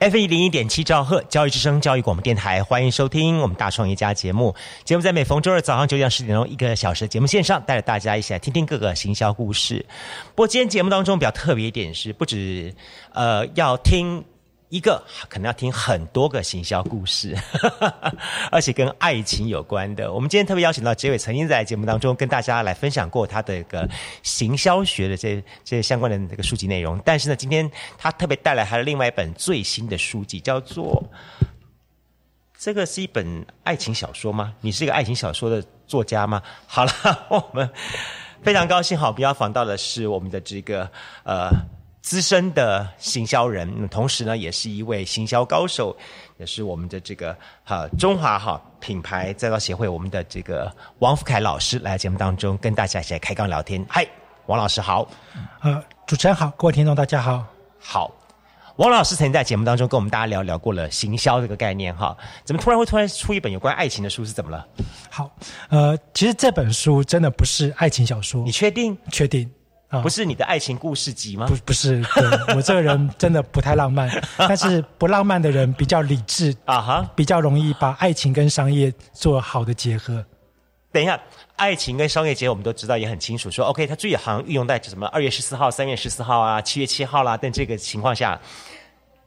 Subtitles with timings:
[0.00, 4.54] F 一零一点七兆赫教育之声教育广播电台，欢迎收听我们大创业家节目。
[4.82, 9.84] 节目在每逢周二早上九点十点钟一个小时的节目线上，带着大家一起来听听各个行销故事。
[10.34, 12.74] 不过今天节目当中比较特别一点是，不止
[13.12, 14.24] 呃要听。
[14.70, 17.36] 一个可能要听很多个行销故事，
[18.52, 20.12] 而且跟爱情有关的。
[20.12, 23.88] 我们今天特别邀请到杰伟，曾经在节目当中跟大家来分享过他的一个
[24.22, 27.00] 行销学的这这些相关的这个书籍内容。
[27.04, 31.04] 但是呢，今天他特别带来他的另外一本最新的书籍，叫做
[32.56, 34.54] 这个是一本爱情小说吗？
[34.60, 36.40] 你是一个爱情小说的作家吗？
[36.68, 36.92] 好了，
[37.28, 37.68] 我们
[38.40, 40.88] 非常高兴，好，比较访到的是我们的这个
[41.24, 41.50] 呃。
[42.02, 45.94] 资深的行销人，同时呢，也是一位行销高手，
[46.38, 53.84] 也是我们的这个哈中华哈品牌再造协会我们的这个王福凯老师来节目当中跟大家一起来开杠聊天。
[53.88, 54.06] 嗨，
[54.46, 55.06] 王老师好，
[55.60, 57.44] 呃，主持人好，各位听众大家好。
[57.78, 58.10] 好，
[58.76, 64.66] 王老师曾经在节目当中跟我们大家聊聊过了行销这个概念哈，怎么突然会突然出一本有关爱情的书是怎么了？
[65.10, 65.30] 好，
[65.68, 68.96] 呃，其实这本书真的不是爱情小说，你确定？
[69.12, 69.50] 确定。
[70.02, 71.46] 不是你的爱情故事集吗？
[71.48, 72.00] 不，不是，
[72.54, 80.24] 我这个人真的不太浪漫， 但是不浪漫的人比较理智啊哈，比较容易把爱情跟商业做好的结合。
[80.92, 81.20] 等一下，
[81.56, 83.50] 爱情跟商业结合，我们都知道也很清楚。
[83.50, 88.40] 说 OK，它最好像运用在什么二月十四号、三月十四号啊、七月七号啦，但这个情况下，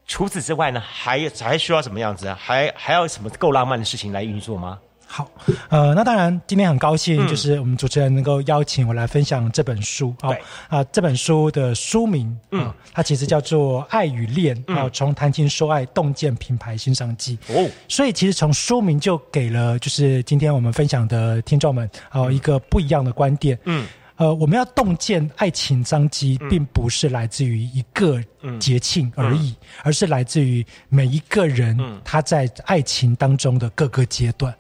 [0.05, 2.31] 除此之外呢，还还需要什么样子？
[2.33, 4.79] 还还要什么够浪漫的事情来运作吗？
[5.15, 5.29] 好，
[5.69, 10.11] 呃，那当然，今天很高兴，就是我们主持人能够邀请我来分享这本书。
[10.23, 10.35] 哦，
[10.69, 17.37] 啊，这本书的书名，嗯，它其实叫做《爱与恋》，啊，从谈情说爱，洞见品牌新商机。
[17.49, 23.55] 哦，所以其实从书名就给了，就是今天我们分享的听众们，啊，一个不一样的观点。
[23.65, 23.85] 嗯，
[24.15, 28.19] 呃，我们要洞见爱情商机，并不是来自于一个
[28.59, 34.51] 节庆而已，而是来自于每一个人他在爱情当中的各个阶段。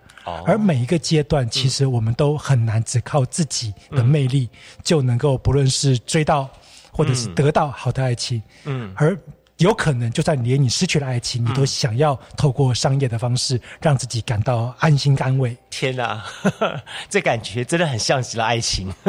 [0.45, 4.49] 而每一个阶段，其实我们都很难只靠自己的魅力
[4.83, 6.49] 就能够，不论是追到
[6.91, 9.17] 或者是得到好的爱情，嗯，而
[9.63, 15.55] 有可能就算连你失去了爱情，你都想要透过商业的方式让自己感到安心安慰。
[15.69, 16.21] 天哪，
[17.09, 18.93] 这感觉真的很像极了爱情。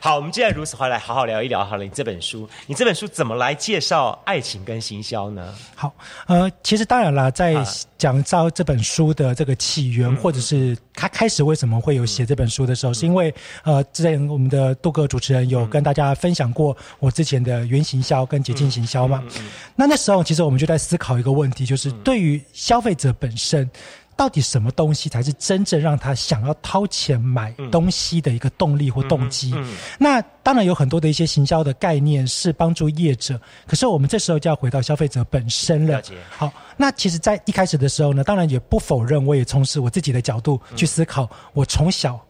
[0.00, 1.84] 好，我们既然如此，话来好好聊一聊好了。
[1.84, 5.54] 你这本书，你这本书怎么来介绍爱情跟行销呢？
[5.74, 5.92] 好，
[6.26, 7.56] 呃，其实当然啦，在
[7.96, 13.34] 讲到这本书的这个起源，或者是他开始为什么会有写这本书的时候，是因为
[13.64, 19.22] 呃，之前我们的杜哥主持人有跟大家分享过我之前的原行销跟捷径行销嘛。
[19.74, 23.68] 那那时候其实我们就在思考一个问题，就是对于消费者本身。
[24.16, 29.54] 到底什么东西才是真正让他想要掏钱买东西的一个动力或动机？
[29.98, 36.02] 那当然有很多的一些行销的概念是帮助业者，可是我们这时候就要回到消费者本身了。
[36.28, 42.20] 好，那其实，在一开始的时候呢，当然也不否认，我也从事我自己的角度去思考，我从小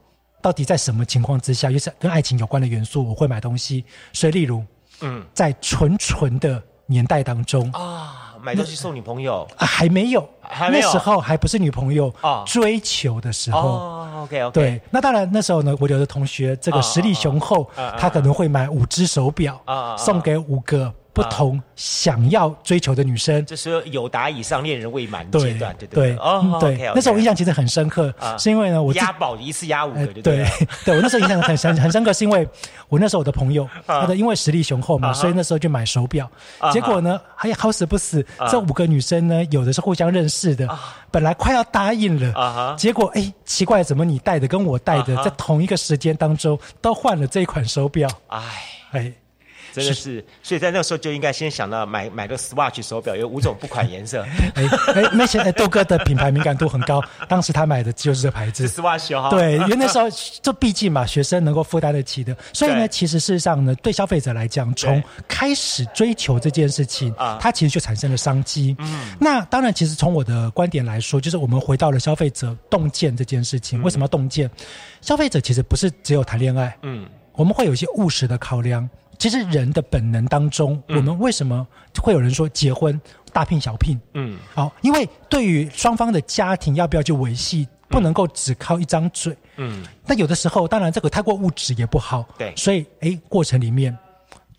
[0.41, 3.85] 到底在什么情况之下，又是跟爱情有关的元素，我会买东西。
[4.13, 4.65] 所以，例如，
[5.03, 8.27] 嗯，在纯纯的年代当中啊。
[8.43, 10.27] 买东西送女朋友啊还没有，
[10.71, 12.11] 那时候还不是女朋友
[12.47, 13.61] 追求的时候。
[13.61, 14.55] 哦，OK OK。
[14.55, 17.69] 对，那当然那时候呢，我有的同学这个实力雄厚，
[17.99, 19.61] 他可能会买五只手表，
[19.99, 20.91] 送给五个。
[21.13, 30.47] 不同想要追求的女生，这是有达以上恋人未满阶段，对对对，哦，对，那时候我印象其实很深刻，是因为呢，我押宝一次押五个，对对，
[30.85, 30.97] 对？
[30.97, 32.47] 我那时候印象很深很深刻，是因为
[32.89, 36.31] 我那时候我的朋友，他的因为实力雄厚嘛，所以那时候就买手表，
[36.73, 40.69] 结果呢，还好死不死，这五个女生呢，有的是互相认识的，
[41.11, 48.09] 本来快要答应了，结果哎，奇怪，怎么你戴的跟我戴的在同一个时间当中都换了这一款手表？
[48.29, 48.41] 哎
[48.93, 49.13] 哎。
[49.73, 54.23] 真的是，所以在那个时候就应该先想到买买个 Swatch 手表，有五种不款颜色。
[54.55, 54.65] 哎
[54.95, 59.31] 哎，那些豆哥的品牌敏感度很高，当时他买的就是这牌子 Swatch 哈。
[59.31, 60.07] 对，因为那时候
[60.43, 68.75] 这毕竟嘛，学生能够负担得起的，所以呢，其实事实上呢，对消费者来讲，从开始追求这件事情，啊，它其实就产生了商机。
[68.79, 74.51] 嗯，那当然，其实从我的观点来说，就是我们回到了消费者洞见这件事情，为什么要洞见？
[75.01, 78.89] 消费者其实不是只有谈恋爱，嗯，我们会有一些务实的考量。
[79.21, 81.65] 其实人的本能当中，我们为什么
[82.03, 82.99] 会有人说结婚
[83.35, 84.01] 大聘小聘？
[84.15, 89.37] 嗯，好，因为对于双方的家庭要不要去维系，不能够只靠一张嘴。
[89.59, 92.27] 嗯，那有的时候，当然这个太过物质也不好。
[92.39, 93.95] 对所以哎，过程里面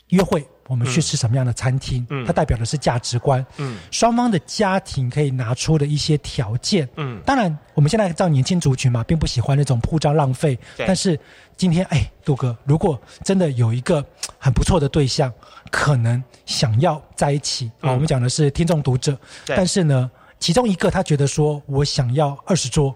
[0.09, 3.45] 约会，我们去吃什么样的餐厅，嗯它代表的是价值观。
[3.57, 6.87] 嗯，双方的家庭可以拿出的一些条件。
[6.95, 10.57] 嗯当然我们现在照年轻族群嘛，并不喜欢那种铺张浪费。
[10.77, 11.19] 对但是
[11.57, 14.05] 今天，哎，杜哥，如果真的有一个
[14.37, 15.31] 很不错的对象，
[15.69, 20.09] 可能想要在一起啊、嗯我们讲的是听众读者，对但是呢，
[20.39, 22.95] 其中一个他觉得说我想要二十桌，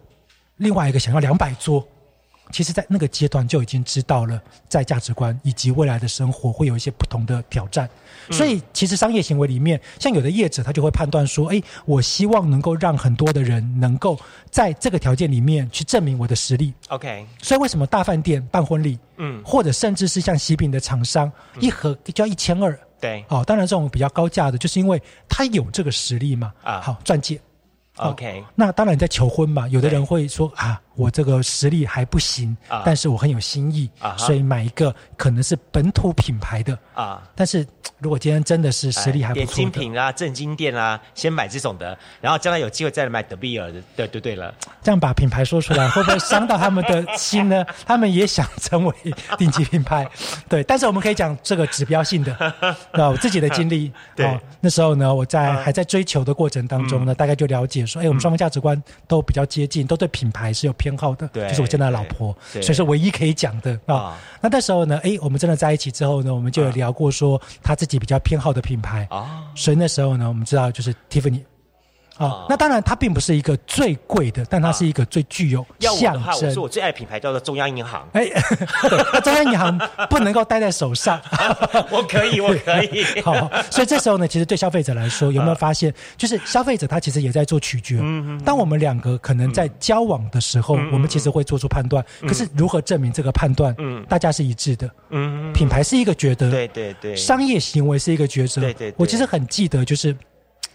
[0.58, 1.86] 另外一个想要两百桌。
[2.52, 7.90] 其实，在那个阶段就已经知道了，在价值观以及未来的生活会有一些不同的挑战。
[8.32, 14.18] 所以，其实商业行为里面，像有的业者他就会判断说：，哎，我希望能够让很多的人能够
[14.50, 16.74] 在这个条件里面去证明我的实力。
[16.90, 22.78] ，OK，所以，为什么大饭店办婚礼，嗯，或者甚至是像喜饼的厂商，一盒就要一千二？
[23.02, 26.54] 对哦，当然这种比较高价的，就是因为他有这个实力嘛。
[26.64, 27.40] 啊好，钻戒。
[27.98, 36.78] 哦，OK，那当然你在求婚嘛，有的人会说啊，我这个实力还不行，啊但是我很有心意，啊所以买一个可能是本土品牌的。
[36.94, 37.22] 啊。
[37.36, 37.66] 但是
[38.00, 44.54] 如果今天真的是实力还不点错的，精品啊、正经店啊，先买这种的，然后将来有机会再来买德比尔的，对对对了。
[44.82, 47.66] 这样把品牌说出来，会不会伤到他们的心呢？
[47.86, 48.94] 他们也想成为
[49.38, 50.08] 顶级品牌，
[50.48, 50.64] 对。
[50.64, 52.54] 但是我们可以讲这个指标性的，
[52.94, 64.18] 那我自己的经历，对哦，那时候呢，我在还在追求的过程当中呢，嗯大概就了解说，哎，我们双方价值观都比较接近，都对品牌是有偏好的，对就是我现在的老婆，对所以是唯一可以讲的啊啊。
[64.40, 71.42] 那那时候呢，哎，我们真的在一起之后呢，我们就有聊过说他自己比较偏好的品牌，啊，所以那时候呢，我们知道就是 Tiffany。
[72.18, 76.54] 啊、啊那当然，它并不是一个最贵的，但它是一个最具有象要我的话，我征。
[76.54, 78.28] 说我最爱的品牌叫做中央银行，哎，
[79.14, 79.78] 那中央银行
[80.10, 81.20] 不能够戴在手上。
[81.92, 83.06] 我可以，我可以。
[83.22, 83.34] 好，
[83.70, 88.02] 所以这时候呢，其实对消费者来说，有没有发现，就是消费者他其实也在做取决。
[88.46, 93.76] 当我们两个可能在交往的时候，我们其实会做出判断，可是如何证明这个判断，
[94.08, 94.90] 大家是一致的？
[95.10, 98.62] 嗯，品牌是一个觉得，对对对，商业行为是一个抉择。
[98.62, 100.16] 对对对我其实很记得，就是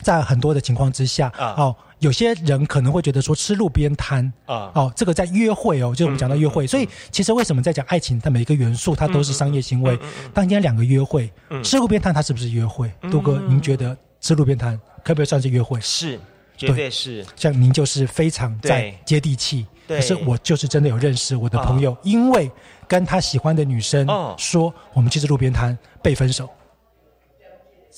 [0.02, 1.54] 在很多的情况之下，啊。
[1.56, 4.70] 哦，有些人可能会觉得说吃路边摊啊。
[4.74, 9.98] 哦，这个在约会哦，就是我们讲到约嗯会，所以其实为什么在讲爱情它每一个元素，它都是商业行嗯为。
[10.32, 11.30] 当今天两个约会，
[11.62, 12.90] 吃路边摊它是不是约会？
[13.02, 13.10] 嗯。
[13.10, 15.80] 杜哥，您觉得吃路边摊可不可以算是约会？
[15.80, 16.18] 是，
[16.56, 17.24] 绝对是。
[17.36, 22.50] 像您就是非常在接地气，可是我就是真的有认识我的朋友，因为
[22.88, 24.34] 跟他喜欢的女生哦。
[24.38, 26.48] 说，我们去吃路边摊被分手。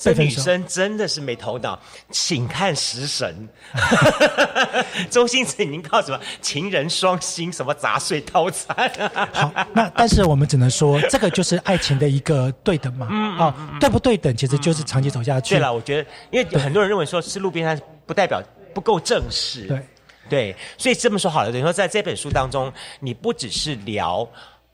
[0.03, 1.79] 这女生真的是没头脑，
[2.11, 3.47] 请看食神。
[5.09, 8.75] 周星驰已经靠什么情人双星，什么杂碎套餐、
[9.31, 13.07] 好，那但是我们只能说，这个就是爱情的一个对等嘛。
[13.37, 15.55] 啊，对不对等，其实就是长期走下去。
[15.55, 18.41] 嗯对了，我觉得，因为有很多人认为说吃路边摊不代表
[18.73, 19.67] 不够正式。
[19.67, 19.81] 对
[20.29, 24.27] 对，所以这么说好了，等于说在这本书当中，你不只是聊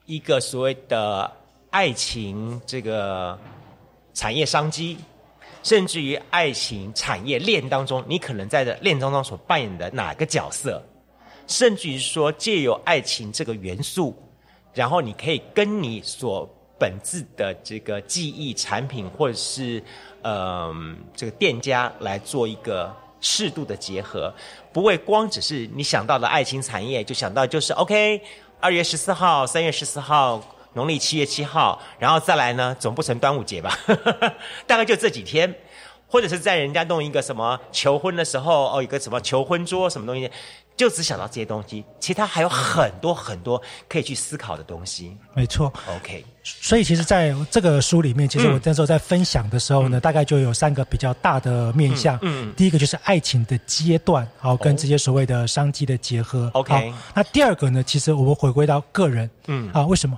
[0.06, 1.30] 一个所谓的
[1.70, 3.38] 爱情这个
[4.14, 4.98] 产业商机，
[5.70, 10.84] 甚至于爱情产业链当中，你可能在这链当中所扮演的哪个角色，
[11.46, 14.18] 甚至于说借由爱情这个元素，
[14.74, 16.50] 然后你可以跟你所
[16.80, 19.80] 本质的这个记忆产品或者是
[20.24, 20.74] 呃
[21.16, 24.34] 这个店家来做一个适度的结合，
[24.74, 28.20] 不会光只是你想到的爱情产业就想到就是 OK，
[28.60, 30.42] 二月十四号、三月十四号。
[30.74, 33.78] 农历七月七号，然后再来呢，总不成端午节吧？
[34.68, 35.54] 大概就这几天，
[36.08, 40.30] 或者是在人家弄一个什么求婚的时候，哦，有个什么求婚桌什么东西，
[40.78, 45.18] 就只想到这些东西，其他还有很多很多可以去思考的东西。
[45.34, 45.74] 没错。
[45.98, 52.16] OK，所以其实在这个书里面，其实嗯我那时候在分享的时候呢，大概就有三个比较大的面向。
[52.22, 56.50] 嗯嗯第一个就是爱情的阶段，好、跟这些所谓的商机的结合。
[56.54, 59.30] OK 好那第二个呢，其实我们回归到个人。
[59.48, 60.18] 嗯啊，为什么？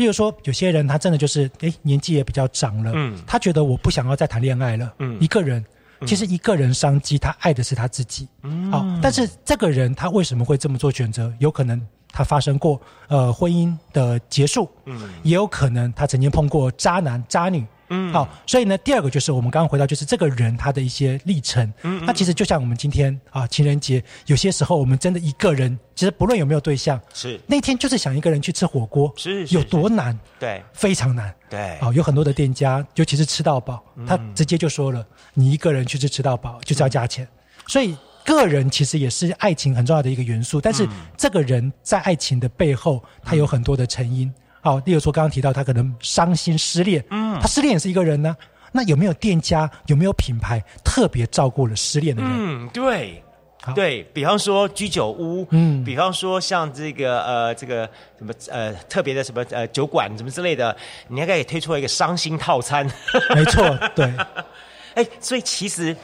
[0.00, 5.62] 例如说，有些人他真的就是，诶，年纪也比较长了，嗯他觉得我不想要再谈恋爱了，嗯一个人。
[6.06, 8.26] 其实一个人商机，他爱的是他自己。
[8.42, 11.30] 嗯好，但是这个人他为什么会这么做选择？
[11.38, 11.78] 有可能
[12.10, 17.66] 他发生过呃婚姻的结束，嗯也有可能他曾经碰过渣男渣女。
[17.90, 21.72] 嗯好，所以呢，第二个就是我们刚刚回到，就是这个人他的一些历程。
[21.82, 30.18] 嗯那其实就像我们今天啊，情人节，有些时候我们真的一个人，其实不论有没有对象，是那天就是想一个人去吃火锅，有是有多难？
[30.38, 31.34] 对非常难。
[31.48, 37.28] 对啊，有很多的店家，尤其是吃到饱，他直接就说了，你一个人去吃吃到饱就是要加钱，
[37.66, 37.96] 所以。
[38.22, 44.32] 个人其实也是爱情很重要的一个元素，但是这个人在爱情的背后，他有很多的成因。
[44.62, 48.36] 好，例如说刚刚提到他可能伤心失恋，嗯，他失恋也是一个人呢。
[48.72, 52.30] 那有没有店家有没有品牌特别照顾了失恋的人？
[52.32, 53.20] 嗯，对，
[53.74, 60.76] 对比方说居酒屋，嗯，比方说像这个呃这个什么呃特别的什么呃酒馆什么之类的，
[61.08, 62.88] 你应该也推出了一个伤心套餐。
[63.34, 64.12] 没错，对。
[64.94, 65.96] 哎，所以其实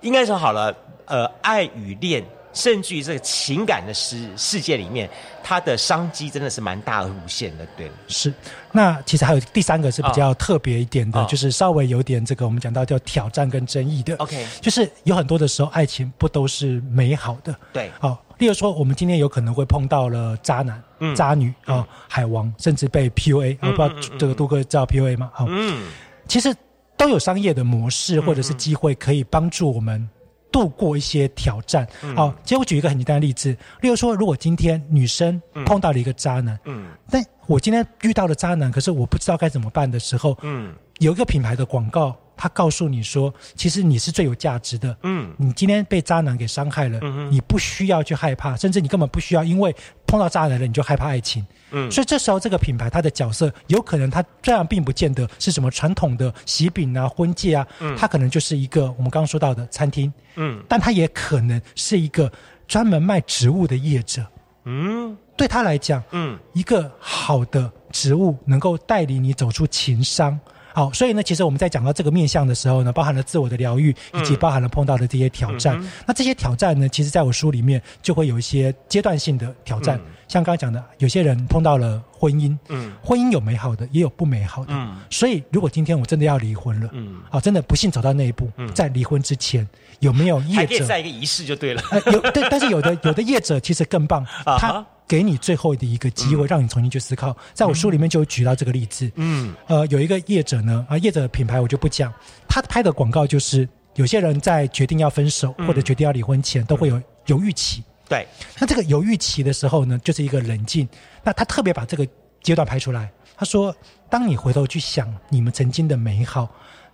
[0.00, 2.24] 应该说好了，呃，爱与恋。
[2.56, 5.08] 甚至于这个情感的世世界里面，
[5.44, 7.90] 它的商机真的是蛮大而无限的，对。
[8.08, 8.32] 是，
[8.72, 14.16] 那其实还有第三个是比较特别一点的，就是稍微有点这个我们讲到叫挑战跟争议的。
[14.16, 17.54] OK，就是有很多的时候，爱情不都是美好的？
[17.74, 17.90] 对。
[18.00, 20.82] 好，例如说，我们今天有可能会碰到了渣男、
[21.14, 23.58] 渣女啊，海王，甚至被 PUA。
[23.60, 25.30] 我不知道这个杜哥知道 PUA 吗？
[25.34, 25.86] 好，嗯，
[26.26, 26.56] 其实
[26.96, 30.08] 都有商业的模式或者是机会可以帮助我们。
[30.56, 32.34] 度过一些挑战，好。
[32.42, 33.50] 其实我举一个很简单的例子，
[33.82, 42.16] 例如说，如果今天女生碰到了一个渣男，嗯，但我今天遇到了渣男，可是我不知道该怎么办的时候，嗯，有一个品牌的广告。
[42.36, 44.96] 他告诉你说，其实你是最有价值的。
[45.02, 49.74] 嗯，你今天被渣男给伤害了，嗯你不需要去害怕，甚至你根本不需要，因为
[50.06, 51.46] 碰到渣男了你就害怕爱情。
[51.70, 60.12] 嗯，所以这时候这个品牌它的角色有可能它这样并不见得是什么传统的喜饼啊、婚戒啊，嗯它可能就是一个我们刚刚说到的餐厅。
[60.36, 62.30] 嗯，但它也可能是一个
[62.68, 64.24] 专门卖植物的业者。
[64.64, 70.38] 嗯，对他来讲，嗯，一个好的植物能够带领你走出情伤。
[70.76, 75.82] 好，所以呢，其实我们在讲到这个面向的时候呢，包含了自我的疗愈，以及包含了碰到的这些挑战。
[76.06, 79.98] 那这些挑战呢，其实在我书里面就会有一些阶段性的挑战。
[80.28, 84.74] 像刚刚讲的，有些人碰到了婚姻，嗯，婚姻有美好的，也有不美好的。
[84.74, 89.66] 嗯，所以如果今天我真的要离婚了，嗯，好，真的不幸走到那一步，在离婚之前
[90.00, 91.82] 有没有业者在一个仪式就对了？
[92.12, 94.84] 有对，但是有的有的业者其实更棒， 他。
[95.08, 97.36] 给你最后的一个机会，让你重新去思考。
[97.54, 99.10] 在我书里面就举到这个例子。
[99.14, 102.12] 嗯，呃，有一个业者呢，啊，业者品牌我就不讲，
[102.48, 107.82] 他拍的广告就是有些人在决定要分手或者决定要离婚前，都会有犹豫期。
[108.08, 108.26] 对，
[108.58, 110.88] 那这个犹豫期的时候呢，就是一个冷静。
[111.22, 112.06] 那他特别把这个
[112.42, 113.74] 阶段拍出来，他说：
[114.08, 116.48] 当你回头去想你们曾经的美好，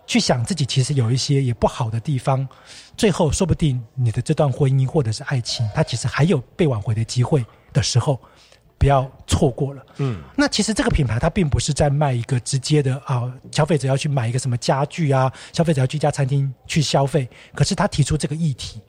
[0.06, 2.46] 去想自己其实有一些也不好的地方，
[2.96, 7.44] 最后说不定你的这段婚姻或者是爱情，它其实还有被挽回的机会。
[7.72, 8.20] 的时候，
[8.78, 9.86] 不要错过了。
[9.98, 18.80] 嗯，那其实这个品牌它并不是在卖一个直接的啊，消费者要去买一个什么家具啊，消费者要去一家餐厅去消费，可是他提出这个议题。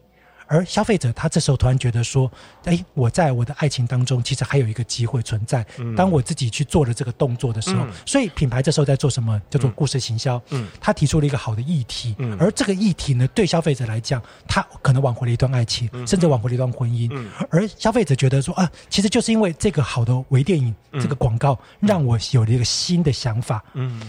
[0.53, 2.31] 而消费者他这时候突然觉得说
[2.65, 5.65] ：“哎，我在我的爱情当中，其实还有一个机会存在。
[5.97, 9.41] 当我自己去做了这个动作的时候，所以品牌这时候在做什么？
[9.49, 10.39] 叫做故事行销。
[10.51, 17.09] 嗯，他提出了一个好的议题，嗯，而这个议题呢，对消费者来讲，他可能挽回了一段爱情，甚至挽回了一段婚姻。
[17.11, 23.63] 嗯，而消费者觉得说啊，其实就是因为这个好的微电影，这个广告让我有了一个新的想法。
[23.73, 23.99] 嗯，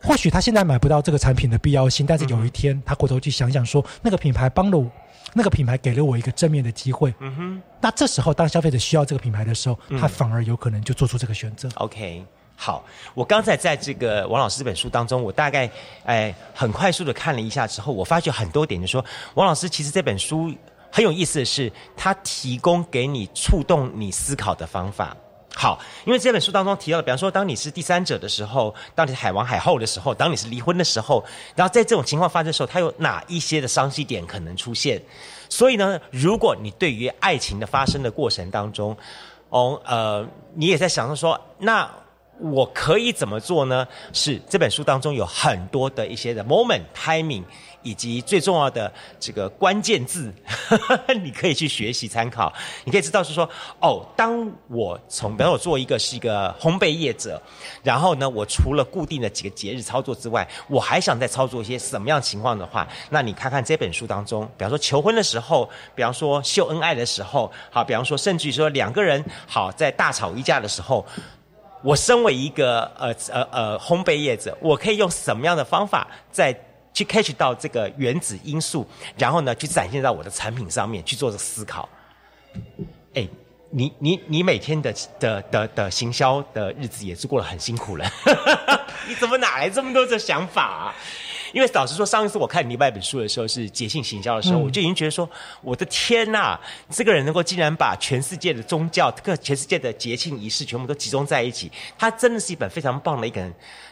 [0.00, 4.90] 或许他现在买不到这个产品的必要性，但是有一天他回头去想想说，那个品牌帮了我。
[5.34, 7.62] 那个品牌给了我一个正面的机会，嗯哼。
[7.80, 11.68] 那这时候，当消费者需要这个品牌的时候，他反而有可能就做出这个选择。
[11.76, 12.24] OK，
[12.54, 12.84] 好。
[13.14, 15.70] 我刚才在这个王老师这本书当中，我大概
[16.04, 20.52] 哎很快速的看了一下之后，我发觉很多点，就说王老师其实这本书
[20.90, 25.16] 很有意思的是，他提供给你触动你思考的方法。
[25.54, 31.22] 好，因为这本书当中提到的，比方说，当你是第三者的时候，当你是海王海后的时候，当你是离婚的时候，
[31.54, 35.00] 然后在这种情况发生的时候，它有哪一些的伤心点可能出现？
[35.48, 38.96] 所以呢，如果你对于爱情的发生的过程当中，
[39.50, 41.88] 哦，呃，你也在想着说，那
[42.38, 43.86] 我可以怎么做呢？
[44.14, 47.44] 是这本书当中有很多的一些的 moment timing。
[47.82, 50.32] 以及最重要的这个关键字，
[51.22, 52.52] 你可以去学习参考。
[52.84, 53.48] 你可以知道是说，
[53.80, 57.40] 哦，当我从，比如我做一个是一个烘焙业者，
[57.82, 71.04] 然后呢，我除了固定的几个节日操作之外，我还想再操作一些什么样情况的话，那你看看这本书当中，比方说求婚的时候，比方说秀恩爱的时候，好，比方说甚至于说两个人好在大吵一架的时候，
[71.82, 76.56] 我身为一个呃呃呃烘焙业者，我可以用什么样的方法在。
[76.92, 81.88] 去 catch 到这个原子因素，然后呢，去展现在我的产品上面去做思考。
[83.14, 83.26] 哎，
[83.70, 88.10] 你你你每天的的的的行销的日子也是过得很辛苦了，
[89.08, 90.94] 你怎么哪来这么多的想法啊？
[91.52, 95.28] 因为老实说，上一次我看你外本书的时候是节庆行销的时候，我就已经觉得说，
[95.60, 96.58] 我的天呐，
[96.90, 103.46] 这个人能够竟然把全世界的宗教、各全世界的节庆仪式全部都集中在一起，他真的是一本非常棒的一个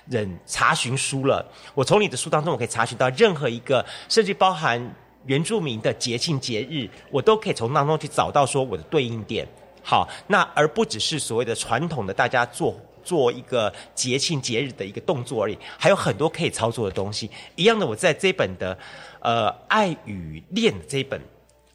[0.09, 1.47] 人查询书了。
[1.75, 4.95] 我从你的书当中，我可以查询到任何一个，甚至包含
[5.27, 9.47] 原住民的节庆节日，我都可以从当中去找到说我的对应点。
[9.83, 12.75] 好，那而不只是所谓的传统的大家做。
[13.03, 17.31] 做一个节庆节日的一个动作而已，还有很多可以操作的东西。
[17.57, 18.77] 一样的，我在这本的
[19.21, 21.21] 呃《爱与恋》这一本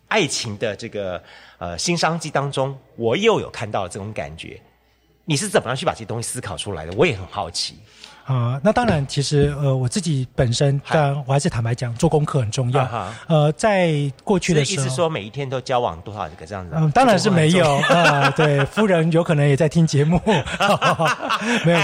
[0.07, 1.21] 爱情的这个
[1.57, 4.59] 呃新商机当中，我又有看到这种感觉。
[5.25, 6.93] 你是怎么样去把这些东西思考出来的？
[6.95, 7.75] 我也很好奇。
[8.25, 13.11] 啊，那当然，其实呃，我自己本身，当然我还是坦白讲，做功课很重要。
[13.27, 16.71] 呃，在过去的时候，意思说每一天都交往多少个这样子？
[16.75, 18.29] 嗯，当然是没有 啊。
[18.31, 20.19] 对，夫人有可能也在听节目，
[21.63, 21.79] 没有。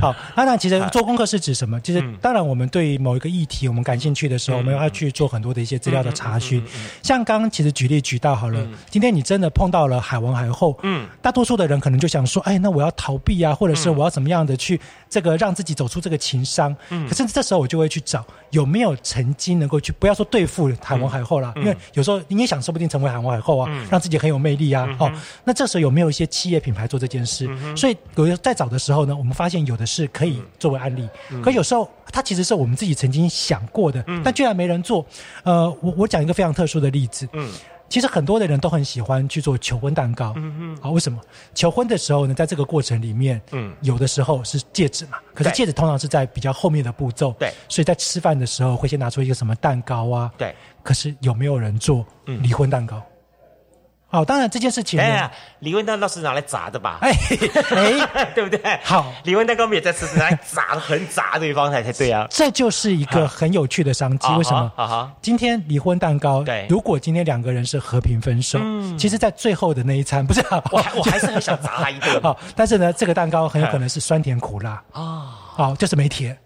[0.00, 1.80] 好，那那其实做功课是指什么？
[1.80, 6.60] 其实当然，我们对某一个议题我们感兴趣的时候，我们要去做很多的一些资料的查询。
[7.02, 15.20] 像刚刚其实举例举到好了，今天你真的碰到了海王海后，嗯，大多数的人可能就想说，哎，那我要逃避啊，或者是我要怎么样的去这。
[15.20, 25.12] 这个让自己走出这个情伤，嗯，可是这时候我就会去找有没有曾经能够去，不要说对付海王海后了，因为有时候你也想说不定成为海王海后啊，让自己很有魅力啊，哦，
[25.44, 27.46] 那这时候有没有一些企业品牌做这件事？
[27.76, 31.06] 所以有在找的时候呢，我们发现有的是可以作为案例，
[31.42, 35.04] 可有时候它其实是我们自己曾经想过的，但居然没人做。
[35.42, 37.52] 呃，我我讲一个非常特殊的例子，嗯。
[37.90, 41.20] 其实很多的人都很喜欢去做求婚蛋糕，嗯嗯，啊，为什么？
[41.54, 50.54] 求婚的时候呢，在这个过程里面，嗯，有的时候是戒指嘛，可是戒指通常是在比较后面的步骤，对，所以在吃饭的时候会先拿出一个什么蛋糕啊，对，
[50.84, 53.02] 可是有没有人做离婚蛋糕？
[54.10, 56.98] 好，当然这件事情，哎呀，离婚蛋糕是拿来砸的吧？
[57.00, 57.12] 哎，
[58.12, 58.60] 哎，对不对？
[58.82, 62.26] 好，离婚蛋糕也在吃，拿来砸，很砸对方才才对啊。
[62.28, 64.26] 这就是一个很有趣的商机。
[64.34, 64.72] 为什么？
[64.74, 72.20] 啊哈，今天离婚蛋糕，对，如果今天两个人是和平分手，嗯，其实，在最后的那一餐，不是，我我还是很想砸他一顿。
[72.20, 76.36] 好， 但是呢，这个蛋糕很有可能是酸甜苦辣啊，好，就是没甜，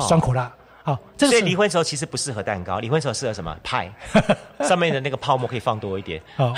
[0.00, 0.50] 酸苦辣。
[0.84, 3.90] 好，所以离婚时候其实不适合蛋糕，离婚时候适合什么派？
[4.66, 6.20] 上面的那个泡沫可以放多一点。
[6.36, 6.52] 好，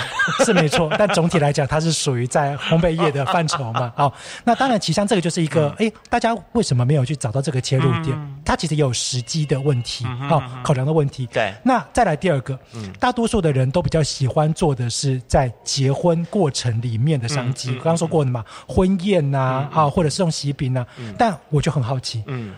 [0.45, 3.91] 是没错， 但总体来讲，它是属于在烘焙业的范畴嘛。
[3.97, 4.13] 好，
[4.43, 8.15] 那当然，其实上这个就是一个，哎，大家为什么没有去找到这个切入点？
[8.43, 11.27] 它其实也有时机的问题，好，考量的问题。
[11.27, 11.53] 对。
[11.63, 12.57] 那再来第二个，
[12.99, 17.73] 大多数的人都比较喜欢做的是在结婚过程里面的商机。
[17.75, 20.85] 刚刚说过的嘛，婚宴呐，啊，或者是用喜饼呐。
[21.17, 22.53] 但我就很好奇，嗯。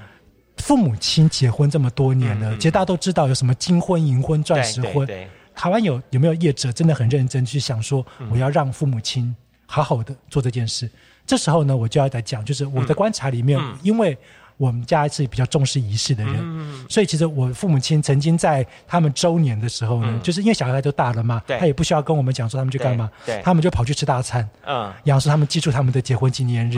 [0.67, 5.08] 父母亲结婚这么多年了，其实大家都知道有什么金婚、银婚、钻石婚。
[5.56, 9.34] 台湾有有没有业者真的很认真去想说，我要让父母亲
[9.65, 10.89] 好好的做这件事？
[11.25, 14.17] 这时候呢，我就要来讲，就是我的观察里面，因为
[14.58, 23.10] 我们家是比较重视仪式的人，所以其实我父母亲曾经在他们周年的时候呢，就是因为小孩都大了嘛，他也不需要跟我们讲说他们去干嘛，
[23.41, 26.77] 他们就跑去吃大餐，嗯，然后说他们记住他们的结婚纪念日。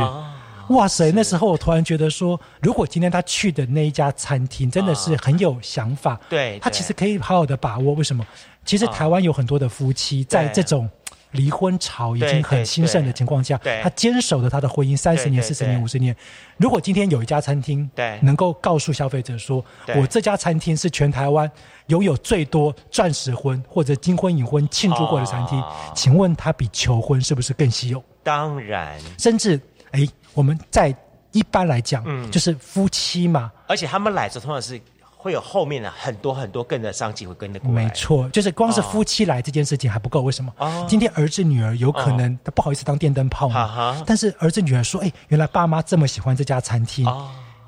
[0.70, 1.12] 哇塞！
[1.12, 7.94] 那时候我突然觉得说，如果今天他去的那一家餐厅真的是很有想法，对，他其实可以好好的把握。
[7.94, 8.26] 为什么？
[8.66, 10.88] 其实台湾有很多的夫妻在这种
[11.32, 16.16] 离婚潮已经很兴盛的情况下，他坚守着他的婚姻三十年、四十年、五十年。
[16.58, 21.50] 如果今天有一家餐厅，对，能够告诉消费者说，我这家餐厅是全台湾
[21.88, 25.64] 拥有最多钻石婚或者金婚、银婚庆祝过的餐厅，
[25.96, 28.04] 请问它比求婚是不是更稀有？
[28.22, 29.60] 当然，甚至
[29.92, 30.08] 哎。
[30.34, 30.96] 我们在
[31.32, 34.80] 一般来讲，嗯，就是夫妻嘛，而且他们来着通常是
[35.16, 37.84] 会有后面的很多很多更的商机会跟着过来。
[37.84, 40.54] 没错，就是光是夫妻来这件事情还不够，为什么？
[40.88, 47.06] 今天儿子女儿有可能他不好意思当电灯泡嘛，但是儿子女儿说，哎，原来爸妈这么喜欢这家餐厅。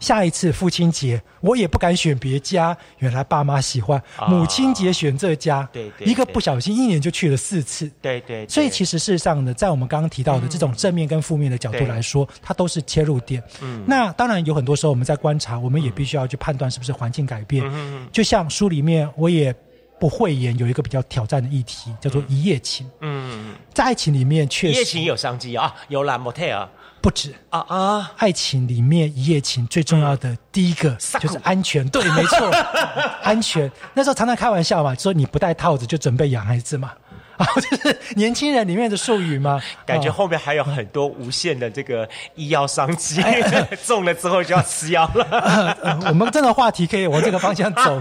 [0.02, 2.76] 下一次父亲节，我也不敢选别家。
[2.98, 8.46] 原来爸妈喜欢母亲节选这家，对，一个不小心一年就去了四次，对对。
[8.50, 13.42] 所以其实事实上呢，在我们刚刚提到的这种正面跟负面的角度来说，它都是切入点。
[13.62, 17.64] 嗯，那当然有很多时候我们在观察，我们也必须要去判断是不是环境改变。
[17.72, 19.56] 嗯就像书里面我也
[20.00, 22.90] 不讳言，有一个比较挑战的议题叫做一夜情。
[23.02, 26.68] 嗯，在爱情里面确实一夜情有商机啊，有蓝 motel。
[27.02, 28.12] 不止啊啊！
[28.18, 32.52] 爱情里面一夜情最重要的第一个就是安全，对，没错，
[33.24, 33.70] 安全。
[33.94, 36.92] 那时候常常开玩笑嘛，说你不戴套子就准备养孩子嘛，
[37.38, 39.60] 啊， 就是年轻人里面的术语嘛。
[39.84, 43.20] 感觉后面还有很多无限的这个医药商机，
[43.86, 46.02] 中了之后就要吃药了。
[46.08, 48.00] 我们真的话题可以往这个方向走，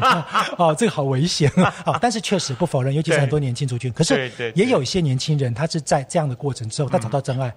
[0.59, 1.99] 哦，这个好危险啊！
[2.01, 7.49] 但是确实不否认，尤其是很多年轻族群，可是也有一些年轻人，他是在这样的过程之后，他找到真爱。
[7.49, 7.55] 嗯，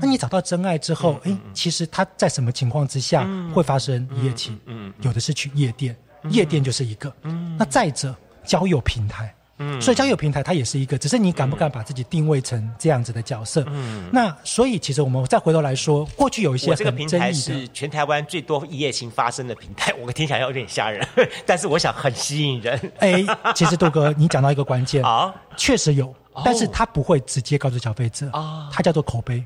[0.00, 4.58] 那你找到真爱之后，哎，其实他在什么情况之下会发生一夜情？
[4.66, 5.96] 嗯，有的是去夜店，
[6.30, 7.12] 夜店就是一个。
[7.22, 13.64] 嗯，那再者交友平台，嗯，所以交友平台它也是一个，只是你敢不敢把自己定位成这样子的角色？
[13.68, 21.06] 嗯，那所以其实我们再回头来说，过去有一些这个平台是全台湾最多一夜情发生的平台，我听起来有点吓人，
[21.44, 22.92] 但是我想很吸引人。
[22.98, 23.24] 哎，
[23.54, 29.44] 其实杜哥，你讲到一个关键 啊，确实有，但是他不会直接告诉消费者啊，它叫做口碑。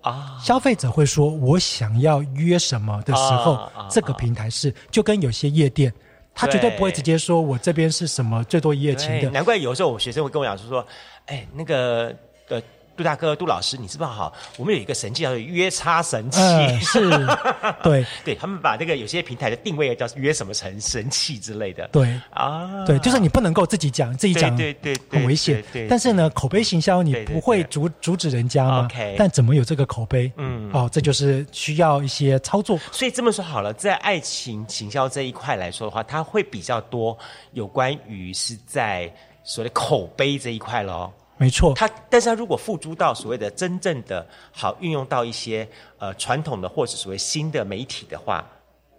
[0.00, 5.92] 啊，消费者会说：“我想要约什么的时候，这个平台是就跟有些夜店，
[6.34, 9.30] 他绝对不会直接说我这边是什么最多一夜情的。
[9.30, 10.86] 难怪有时候我学生会跟我讲说说，
[11.26, 12.14] 哎，那个
[12.48, 12.60] 呃。
[13.00, 14.14] 杜大哥、杜老师，你知不知道？
[14.14, 16.38] 哈，我们有一个神器叫做约叉神器，
[16.82, 17.10] 是，
[17.82, 25.64] 对，对他们把那个有些平台的定位叫约什么神神器之类的，对啊，对，就是你不能够自己讲，自己讲，对对，很危险。
[25.88, 28.88] 但是呢，口碑行销你不会阻阻止人家吗？
[29.16, 30.30] 但怎么有这个口碑？
[30.36, 32.78] 嗯，哦，这就是需要一些操作。
[32.92, 37.16] 所以这么说好了，在爱情行销这一块来说的话，它会比较多
[37.52, 39.10] 有关于是在
[39.42, 41.10] 所谓的口碑这一块喽。
[41.40, 45.66] 没错，它，但是它如果付诸到所谓的真正的好运用到一些
[45.98, 48.44] 呃传统的或者所谓新的媒体的话，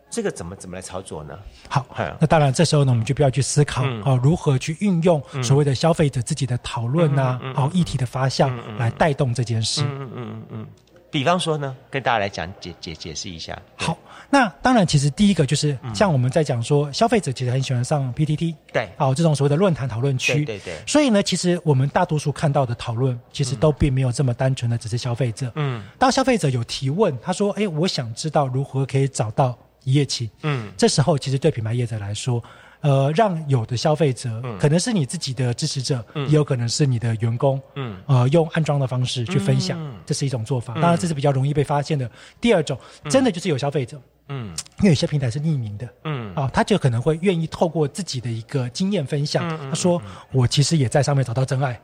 [0.10, 1.38] 这个怎么怎么来操作呢？
[1.70, 1.86] 好，
[2.20, 9.84] 那当然这时候呢，我们就不要去思考哦，如何去运用所谓的消费者自己的讨论呐，好议题的发向来带动这件事。
[9.84, 10.68] 嗯嗯嗯嗯。
[11.12, 13.62] 比方说呢，跟大家来讲解解解释一下。
[13.76, 13.98] 好，
[14.30, 20.74] 那当然，其实第一个就是像我们在讲说，消费者其实很喜欢上 PTT，对，哦这种所谓的论坛讨论区，对对。
[20.88, 25.52] 所以呢，其实我们大多数看到的讨论，其实都并没有这么单纯的只是消费者。
[25.56, 25.84] 嗯。
[26.00, 30.72] 当消费者有提问，他说：“哎，我想知道如何可以找到一夜情。”嗯。
[30.78, 32.42] 这时候，其实对品牌业者来说。
[32.82, 40.74] 呃，让有的消费者，可能是你自己的支持者，也有可能是你的员工，嗯呃，用安装的方式去分享，这是一种做法。
[40.76, 42.10] 当然，这是比较容易被发现的。
[42.40, 42.78] 第二种，
[43.10, 44.48] 真的就是有消费者，嗯，
[44.80, 50.02] 因为有些平台是匿名的，嗯，啊，他就可能会愿意透过自己的一个经验分享，他说
[50.34, 51.80] ：“我其实也在上面找到真爱。”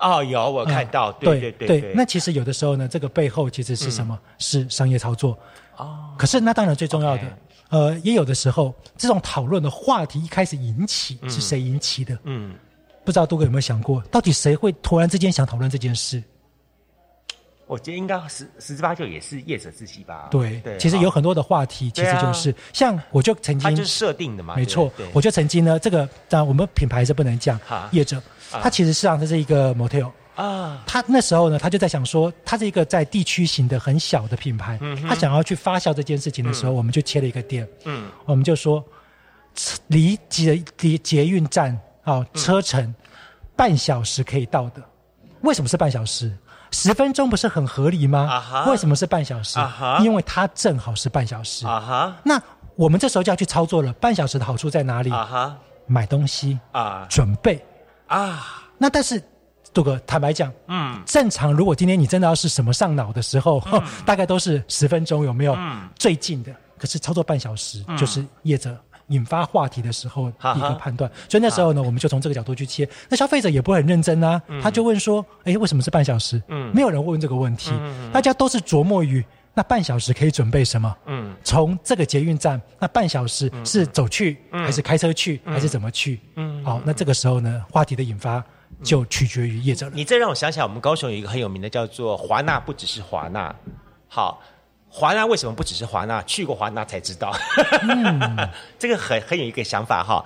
[0.00, 1.92] 哦，有我看到，对对对。
[1.94, 4.18] 那其实有的时候呢，这个背后其实是什么？
[4.38, 5.38] 是商业操作。
[5.76, 6.12] 哦。
[6.18, 7.22] 可是那当然最重要的。
[7.72, 12.18] 呃，也有的时候，这种讨论的话题一开始引起是谁引起的？
[12.24, 12.54] 嗯，
[13.02, 16.22] 不知道杜哥有没有想过，到底谁会突然之间想讨论这件事？
[17.66, 20.28] 我觉得应该十十之八九也是业者自己吧。
[20.30, 24.92] 对，其实有很多的话题，其实就是像我就曾经，就是设定的嘛，没错。
[25.14, 27.58] 我就曾经呢，这个当然我们品牌是不能讲，
[27.92, 30.10] 业者，它其实实际上这是一个 motel。
[30.42, 34.76] 啊，他那时候呢，他就在想说，他是一个在地区型的很小的品牌，
[35.08, 38.84] 他想要去发酵这件事情的时候，我们就切了一个店，嗯，我们就说，
[39.86, 42.92] 离捷离捷运站啊车程
[43.54, 44.82] 半小时可以到的，
[45.42, 46.36] 为什么是半小时？
[46.72, 48.64] 十分钟不是很合理吗？
[48.66, 49.60] 为什么是半小时？
[50.02, 51.64] 因为它正好是半小时。
[51.68, 52.42] 啊哈，那
[52.74, 53.92] 我们这时候就要去操作了。
[53.92, 55.12] 半小时的好处在哪里？
[55.12, 57.64] 啊哈，买东西啊，准备
[58.08, 59.22] 啊，那但是。
[59.72, 63.62] 杜哥，坦白讲，嗯，正常如果今天你真的要是什么上脑的时候，
[64.04, 65.54] 大概都是十分钟，有没有？
[65.56, 68.76] 嗯，最近的，可是操作半小时，就是业者
[69.08, 71.10] 引发话题的时候一个判断。
[71.28, 72.86] 所以那时候呢，我们就从这个角度去切。
[73.08, 77.72] 那消费者也不会很认真啊，他就问说：“哎，为什么是半小时？”嗯，没有人问这个问题，
[78.12, 80.94] 大家都是琢磨于那半小时可以准备什么？
[81.06, 86.20] 嗯，从这个捷运站，那半小时是走去还是开车去还是怎么去？
[86.36, 88.44] 嗯，好，那这个时候呢，话题的引发。
[88.82, 89.92] 就取决于业者了。
[89.94, 93.54] 你这让我想起来，我们高雄有一个很有名的，叫做华纳，不只是华纳。
[94.08, 94.42] 好。
[94.94, 96.22] 华纳为什么不只是华纳？
[96.24, 97.34] 去过华纳才知道，
[98.78, 100.22] 这个很很有一个想法哈。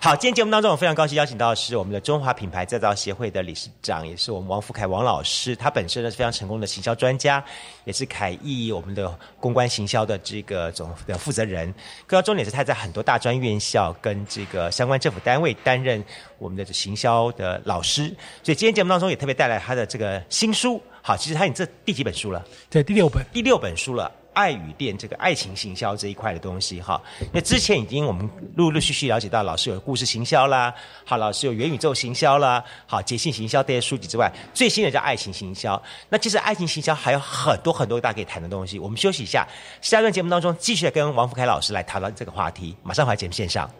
[0.00, 5.54] 好，今天节目当中，我非常高兴邀请到的是我们的中华品牌再造协会的理事长，也是我们王福凯王老师。
[5.54, 7.44] 他本身呢是非常成功的行销专家，
[7.84, 11.72] 也是凯艺我们的公关行销的这个总的负责人。
[12.06, 16.02] 更要重点是，他在很多大专院校跟这个相关政府单位担任
[16.38, 18.08] 我们的行销的老师。
[18.42, 20.82] 所以今天节目当中也特别带来他的这个新书。
[21.06, 22.44] 好，其实他你这第几本书了？
[22.68, 27.00] 对，第六本，第六本书了，《爱与电》这个爱情行销这一块的东西哈。
[27.32, 35.80] 那之前已经我们陆陆续续了解到，老师有故事行销啦，好，老师有元宇宙行销啦，好，节性行销这些书籍之外，最新的叫爱情行销。
[36.08, 38.76] 那其实爱情行销还有很多很多大家可以谈的东西。
[38.76, 39.46] 我们休息一下，
[39.80, 42.74] 下一段节目当中继续来跟王福凯老师来谈到这个话题。
[42.82, 43.70] 马上回来节目线上。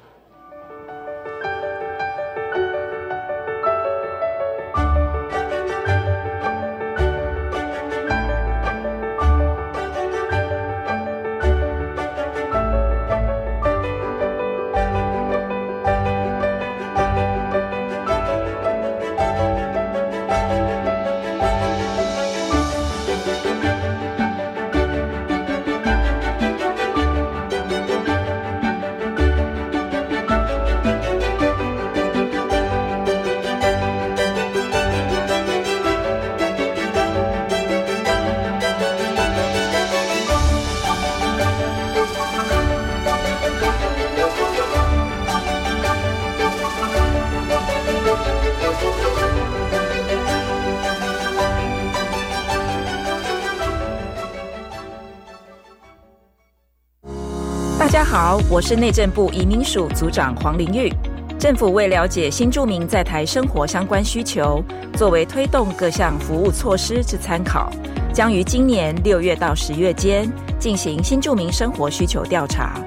[58.56, 60.90] 我是内政部移民署组长黄玲玉。
[61.38, 64.64] 政府为了解新住民在台生活相关需求，
[64.94, 67.70] 作为推动各项服务措施之参考，
[68.14, 70.26] 将于今年六月到十月间
[70.58, 72.80] 进行新住民生活需求调查，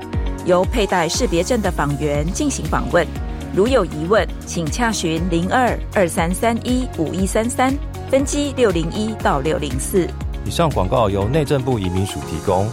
[0.43, 3.05] 由佩戴识别证的访员进行访问。
[3.55, 7.71] 如有疑问，请洽询零二二三三一五一三三
[8.09, 10.07] 分机六零一到六零四。
[10.45, 12.67] 以上广告由内政部移民署提供。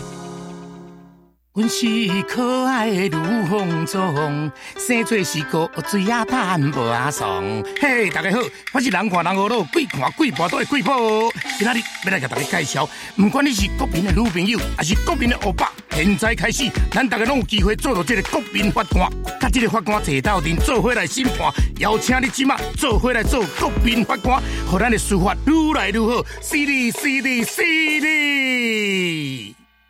[1.57, 1.87] 阮是
[2.29, 7.43] 可爱的女风中，生做是个水啊淡无阿爽。
[7.81, 8.41] 嘿，大家好，
[8.75, 11.33] 我是人看人恶咯，鬼看鬼婆都会鬼婆。
[11.59, 29.56] 今仔日要来甲大家介绍，不管你是国民的女朋友，还是国民的欧巴，现在开始，咱大家拢有机会做到这个国民法官，甲这个法官坐到阵做伙来审判，邀请你今晚做伙来做国民法官，让咱的司法愈来愈好，犀利犀利犀利。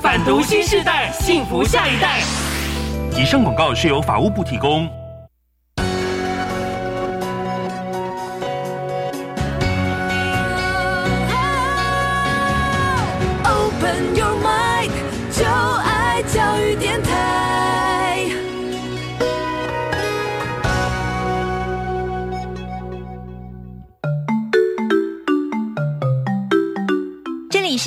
[0.00, 2.20] 反毒新时代，幸福下一代。
[3.16, 4.88] 以上广告是由法务部提供。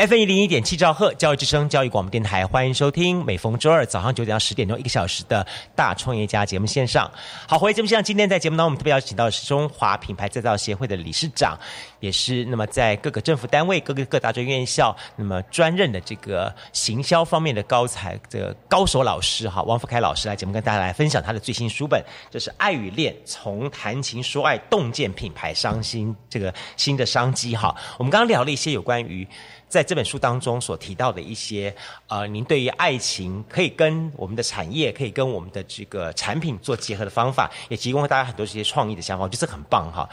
[0.00, 7.10] F 一零一点七兆赫教育之声教育广播电台，欢迎收听每逢周二早上九点到十点钟一个小时的大创业家节目线上。
[7.46, 11.54] 好，回节目线上，今天在节目当中，我们特别邀请到的是中华品牌再造协会的理事长，
[12.00, 27.76] 也是那么在各个政府单位、各个各大专院校那么专任的这个行销方面的高才这个高手老师哈，王福凯老师来节目跟大家来分享他的最新书本，就是《爱与恋：从谈情说爱洞见品牌商心这个新的商机》哈。
[27.98, 29.28] 我们刚刚聊了一些有关于。
[29.70, 31.72] 在这本书当中所提到的一些，
[32.08, 40.08] 呃，您对于爱情可以跟我们的产业，可以跟我们的这个产品做结合的方法，也提供了大家很多这些创意的想法，我觉得这很棒哈。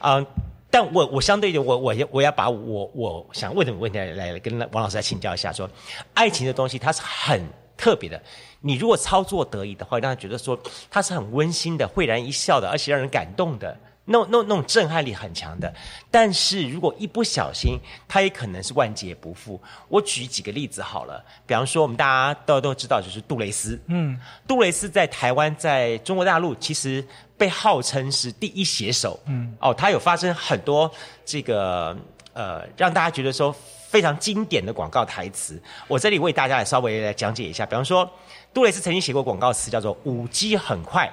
[0.00, 0.26] 嗯，
[0.70, 5.68] 但我我相对的，我我我要把我我想问的问题来来跟王老师来请教一下，说
[6.14, 7.46] 爱情的东西它是很
[7.76, 8.18] 特别的，
[8.62, 10.58] 你如果操作得宜的话，让人觉得说
[10.90, 13.78] 它是很温馨的，会然一笑的，而且让人感动的。
[14.04, 15.72] 那那那种震撼力很强的，
[16.10, 19.60] 但是如果一不小心，它也可能是万劫不复。
[19.88, 23.80] 我举几个例子好了，比方说我们大家都都知道，就是杜蕾斯。
[23.86, 27.04] 嗯，杜蕾斯在台湾，在中国大陆其实
[27.38, 29.18] 被号称是第一写手。
[29.26, 30.90] 嗯，哦，他有发生很多
[31.24, 31.96] 这个
[32.32, 33.54] 呃，让大家觉得说
[33.88, 35.62] 非常经典的广告台词。
[35.86, 38.10] 我这里为大家来稍微来讲解一下，比方说
[38.52, 41.08] 杜蕾斯曾经写过广告词，叫做“五 G 很快，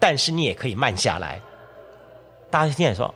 [0.00, 1.40] 但是你也可以慢下来”。
[2.52, 3.12] 大家听来说，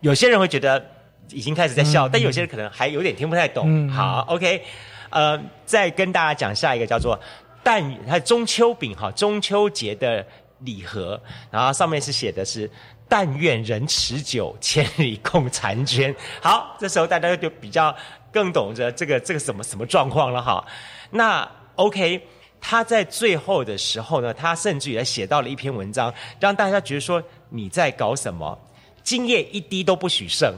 [0.00, 0.82] 有些人会觉得
[1.28, 3.86] 已经开始在笑，但有些人可能还有点听不太懂。
[3.90, 4.64] 好，OK，
[5.10, 7.20] 呃，再跟大家讲下一个叫做
[7.62, 10.26] “但它中秋饼”哈，中秋节的
[10.60, 12.70] 礼盒，然后上面是写的是
[13.06, 16.16] “但愿人持久，千里共婵娟”。
[16.40, 17.94] 好，这时候大家就比较
[18.32, 20.64] 更懂得这个这个什么什么状况了哈。
[21.10, 21.46] 那
[21.76, 22.28] OK。
[22.66, 27.22] 他在最后的时候呢，他甚至也写到了一篇文章，让大家觉得说
[27.54, 28.58] 你在搞什么，
[29.04, 30.52] 今夜一滴都不许剩。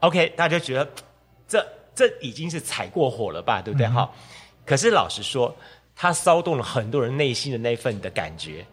[0.00, 0.88] OK，大家就觉得
[1.46, 3.86] 这这已经是踩过火了吧，对不对？
[3.86, 4.10] 哈、
[4.64, 5.54] 可是老实说，
[5.94, 8.66] 他骚动了很多人内心的那份的感觉。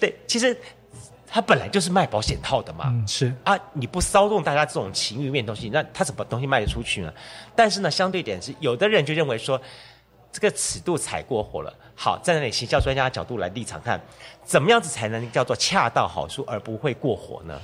[0.00, 0.58] 对，其实
[1.26, 2.86] 他本来就是卖保险套的嘛。
[2.88, 7.12] 嗯，是啊，你不骚动大家这种情欲面东西，那他怎么东西卖得出去呢？
[7.54, 9.60] 但是呢，相对点是，有的人就认为说，
[10.32, 11.74] 这个尺度踩过火了。
[12.00, 14.00] 好，站在你行销专家的角度来立场看，
[14.44, 17.58] 怎么样子才能叫做恰到好处，而不会过火呢？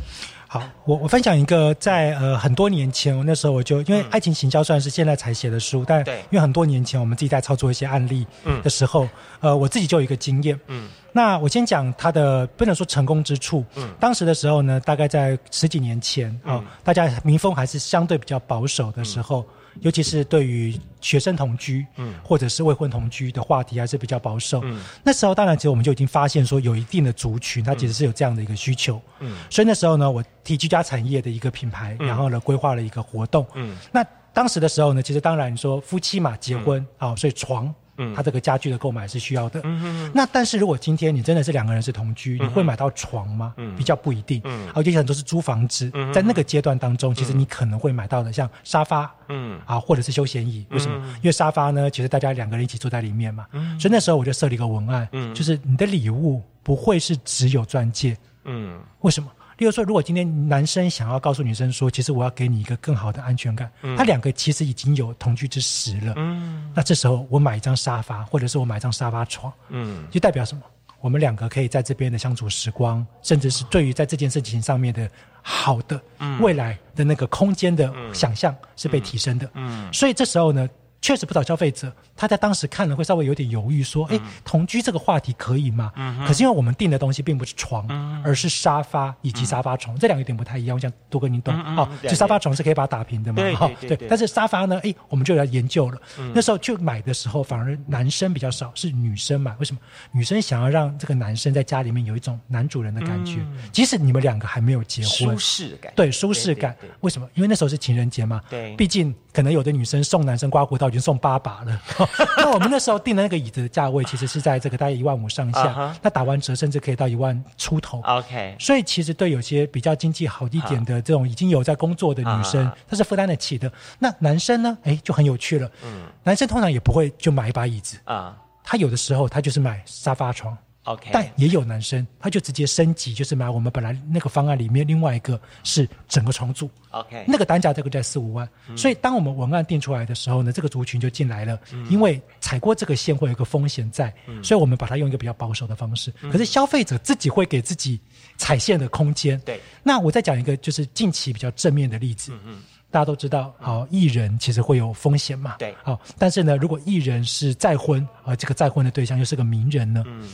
[0.48, 6.18] 好，我我分享一个在呃很多年前，我那时候我就因为爱情行销虽然是现在才写的书，但对。
[6.30, 8.26] 因为很多年前我们自己在操作一些案例
[8.62, 10.58] 的时候，呃，我自己就有一个经验。
[10.66, 10.88] 嗯。
[11.12, 13.64] 那我先讲它的不能说成功之处。
[13.76, 13.88] 嗯。
[14.00, 16.64] 当时的时候呢，大概在十几年前啊、嗯。
[16.82, 19.44] 大家民风还是相对比较保守的时候，
[19.80, 22.14] 尤其是对于学生同居，嗯。
[22.22, 24.60] 或者是未婚同居的话题还是比较保守。
[24.64, 24.80] 嗯。
[25.02, 29.00] 那时候当然，其实我们就已经发现说，有一定的族群，它其实是有这样的一个需求。
[29.20, 29.36] 嗯。
[29.50, 32.06] 所以那时候呢，我替居家产业的一个品牌，嗯。
[32.06, 33.46] 然后呢规划了一个活动。
[33.54, 33.76] 嗯。
[33.92, 38.14] 那当时的时候呢，其实当然你说夫妻嘛，结婚啊、所以床，嗯。
[38.14, 39.60] 他这个家具的购买是需要的。
[39.64, 43.54] 嗯那但是如果今天你真的是两个人是同居，嗯你会买到床吗？
[43.56, 43.74] 嗯。
[43.76, 44.40] 比较不一定。
[44.44, 44.68] 嗯。
[44.74, 49.12] 而且很多是租房子，嗯在那个阶段当中，其实你可能会买到的像沙发。
[49.28, 49.60] 嗯。
[49.66, 50.96] 啊，或者是休闲椅，为什么？
[51.04, 53.78] 嗯因为沙发呢，其实大家两个人一起坐在里面嘛，嗯。
[53.78, 55.34] 所以那时候我就设了一个文案，嗯。
[55.34, 58.80] 就是你的礼物不会是只有钻戒，嗯。
[59.00, 59.30] 为什么？
[59.58, 63.96] 例如说，如果今天男生想要告诉女生说，其实我要给你一个更好的安全感，嗯。
[63.96, 66.14] 他两个其实已经有同居之实了。
[66.16, 66.70] 嗯。
[66.74, 70.06] 那这时候我买一张沙发，或者是我买一张沙发床，嗯。
[70.10, 70.62] 就代表什么？
[71.00, 75.08] 我们两个可以在这边的相处时光，甚至是对于在这件事情上面的
[75.42, 76.40] 好的、嗯。
[76.40, 79.48] 未来的那个空间的想象是被提升的。
[79.54, 79.92] 嗯。
[79.92, 80.68] 所以这时候呢，
[81.04, 90.74] 确实不少消费者他在当时看了会稍微有点犹豫，说：“哎、同居这个话题可以吗？”嗯可是因为我们订的东西并不是床，嗯而是沙发以及沙发床，这两个有点不太一样。
[90.74, 96.00] 我想多哥您懂嗯嗯哦，了就沙发床是可以把它打平的嘛，对哈对但是沙发呢，哎，我们就来研究了。
[96.18, 99.54] 嗯那时候去买的时候，反而男生比较少，是女生买。
[99.58, 99.80] 为什么？
[100.10, 106.74] 女生想要让这个男生在家里面有一种男主人的感觉，嗯即使你们两个还没有结婚，舒适感觉对舒适感。
[107.00, 107.28] 为什么？
[107.34, 111.82] 因为那时候是情人节嘛，对毕竟可能有的女生送男生刮胡刀已经送八把了。
[112.38, 118.00] 那我们那时候订的那个椅子的价位，其实是在这个大概一万五上下那打完折甚至可以到一万出头。
[118.04, 123.70] OK 所以其实对有些比较经济好一点的这种已经有在工作的女生啊，她是负担得起的。
[123.98, 124.78] 那男生呢？
[124.84, 125.68] 哎，就很有趣了。
[125.84, 130.56] 嗯男生通常也不会就买一把椅子，啊他有的时候他就是买沙发床。
[130.84, 136.70] OK 但也有男生，他就直接升级，就是买我们本来那个方案里面另外一个是整个重组。
[136.90, 146.12] OK 那个单价这个在四五万，所以当我们文案定出来的时候呢，这个族群就进来了，因为踩过这个线会有一个风险在，所以我们把它用一个比较保守的方式。
[146.30, 147.98] 可是消费者自己会给自己
[148.36, 149.40] 踩线的空间。
[149.40, 152.32] 对，那我再讲一个就是近期比较正面的例子。
[152.44, 155.56] 嗯大家都知道，好、艺人其实会有风险嘛。
[155.58, 155.74] 对。
[155.82, 160.30] 好、但是呢，如果艺人是再婚，而、这个再婚的对象又是个名人呢，嗯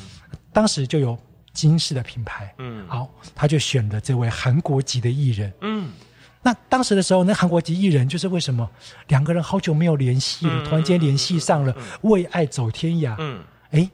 [0.53, 1.19] 当时就有
[1.53, 2.87] 金氏的品牌，嗯。
[2.89, 5.53] 好，他就选了这位韩国籍的艺人。
[5.61, 5.91] 嗯。
[6.43, 8.69] 那当时的时候，那韩国籍艺人就是为什么？
[9.09, 13.15] 两个人好久没有联系了，突然间联系上了，为爱走天涯。
[13.19, 13.43] 嗯。
[13.73, 13.91] 哎，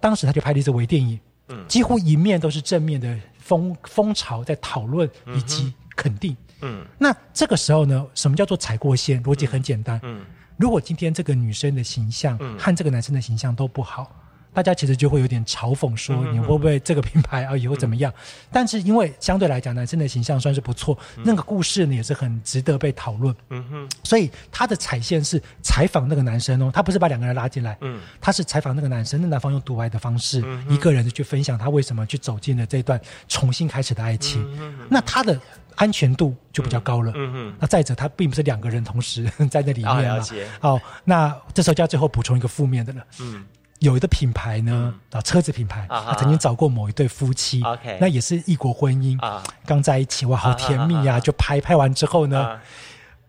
[0.00, 1.62] 当时他就拍了一支微电影，嗯。
[1.68, 6.34] 几乎一面都是正面的风风潮在讨论以及肯定。
[6.62, 6.86] 嗯。
[6.98, 9.22] 那这个时候呢，什么叫做踩过线？
[9.22, 10.00] 逻辑很简单。
[10.02, 10.24] 嗯。
[10.56, 12.58] 如果今天这个女生的形象嗯。
[12.58, 14.10] 和这个男生的形象都不好，
[14.52, 18.12] 大家其实就会有点嘲讽说，嗯你会不会这个品牌啊以后怎么样？
[18.50, 23.34] 但是因为相对来讲，男生的形象算是不错，那个故事呢也是很值得被讨论。
[23.50, 34.42] 嗯哼所以他的踩线是采访那个男生哦，他不是把两个人拉进来，嗯他是采访那个男生，那男方用独白的方式，一个人去分享他为什么去走进了这段重新开始的爱情。
[34.58, 35.38] 嗯哼那他的
[35.76, 37.12] 安全度就比较高了。
[37.14, 40.46] 嗯哼那再者，他并不是两个人同时 在那里啊面嘛了解。
[40.60, 43.06] 哦，那这时候就要最后补充一个负面的了。
[43.20, 43.44] 嗯
[43.80, 52.62] 有的品牌呢，啊，车子品牌，他曾经找过某一对夫妻 OK 那也是异国婚姻啊，刚在一起，哇，好甜蜜呀、就拍拍完之后呢，啊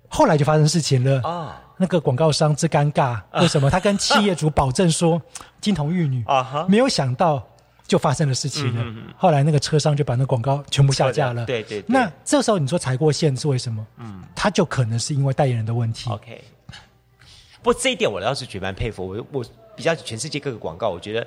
[0.07, 1.21] 后来就发生事情了。
[1.27, 3.67] 啊那个广告商之尴尬，为什么？
[3.67, 5.19] 他跟企业主保证说
[5.59, 7.41] 金童玉女，啊没有想到
[7.87, 8.85] 就发生了事情了。
[9.17, 11.43] 后来那个车商就把那广告全部下架了。
[11.47, 13.83] 对对对那这时候你说踩过线是为什么？
[13.97, 16.07] 嗯他就可能是因为代言人的问题。
[16.11, 16.43] OK。
[17.63, 19.07] 不过这一点我倒是觉得蛮佩服。
[19.07, 19.45] 我我
[19.81, 21.25] 比较全世界各个广告，我觉得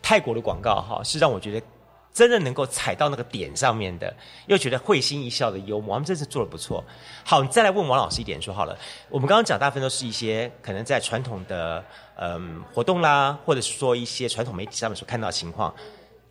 [0.00, 1.66] 泰国的广告哈是让我觉得
[2.14, 4.14] 真的能够踩到那个点上面的，
[4.46, 6.84] 又觉得会心一笑的幽默，我们真是做的不错。
[7.24, 8.78] 好，你再来问王老师一点说好了，
[9.08, 11.84] 我们刚刚讲大部分都是一些可能在传统的
[12.14, 15.74] 嗯活动啦，或者是说一些传统媒体上面所看到的情况。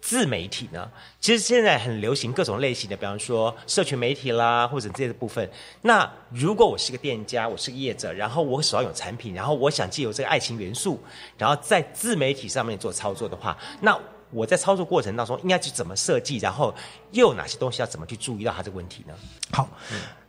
[0.02, 0.90] 自媒体呢，
[1.20, 5.50] 其实现在很流行各种类型的，比方说社群媒体啦，或者这些部分。
[5.82, 11.00] 那如果我是个店家，我是个业者，然后我手上有产品，然后我想借由这个爱情元素，
[11.38, 13.98] 然后在自媒体上面做操作的话，那
[14.32, 16.74] 我在操作过程当中应该去怎么设计，然后
[17.12, 19.14] 又有哪些东西要怎么去注意到它这个问题呢？
[19.52, 19.70] 好。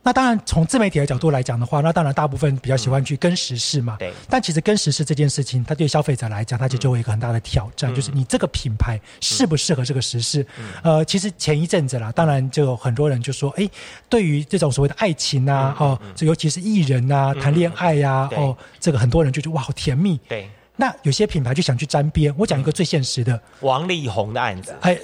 [0.03, 3.97] 那当然，从自媒体的角度来讲的话，那当然大部分比较喜欢去跟时事嘛。
[3.99, 4.11] 对。
[4.27, 10.43] 但其实跟时事这件事情，它对消费者来讲，它就就有一个很大的挑战，就是你这个品牌适不适合这个时事？
[10.81, 13.69] 呃，其实前一阵子啦，当然就有很多人就说，哎，
[14.09, 20.19] 对于这种所谓的爱情啊，哦，这尤其是艺人啊，谈恋爱呀，哦，这个很多人就觉得哇，好甜蜜。
[20.27, 20.49] 对。
[20.75, 22.33] 那有些品牌就想去沾边。
[22.37, 24.75] 我讲一个最现实的，王力宏的案子。
[24.81, 24.97] 哎，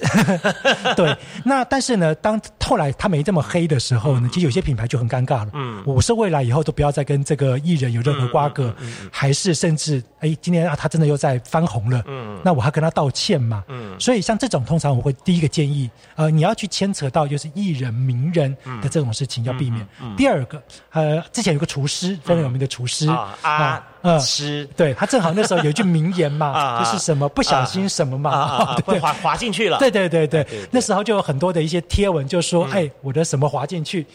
[0.96, 1.16] 对。
[1.44, 5.50] 那但是呢，当后来他没这么黑的时候呢，其实有些品牌就很尴尬了。
[5.52, 8.74] 嗯，我是未来以后都不要再跟这个艺人有任何瓜葛，
[9.12, 12.02] 还是甚至哎，今天啊他真的又在翻红了。
[12.06, 13.62] 嗯，那我还跟他道歉嘛。
[13.68, 19.86] 嗯，所以像这种，通常我会第一个建议，呃，你要去牵扯到就是艺人名人的这种事情要避免。
[20.16, 23.86] 第二个，呃，之前有个厨师非常有名的厨师啊。
[24.02, 29.78] 嗯，吃对他正好那时候有一句名言嘛， 就是什么不小心什么嘛， 对，滑滑进去了。
[29.78, 34.06] 对对对对，那时候就有很多的一些贴文，就说哎，我的什么滑进去。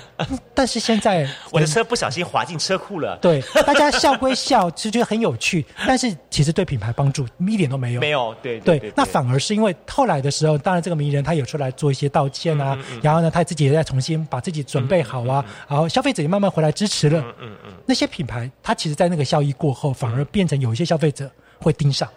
[0.54, 3.16] 但是现在我的车不小心滑进车库了。
[3.22, 8.00] 对，大家笑归笑，其实觉得很有趣，但是其实对品牌帮助一点都没有。
[8.00, 8.92] 没有，对对。
[8.94, 17.18] 那反而是因为后来的时候，当然这个名人他有出来做一些道歉啊，然后呢，他自己也在重新把自己准备好啊，然后消费者也慢慢回来支持了。
[17.20, 17.72] 嗯嗯嗯。
[17.86, 19.24] 那些品牌，他其实在那个。
[19.30, 22.08] 效益过后，反而变成有一些消费者会盯上，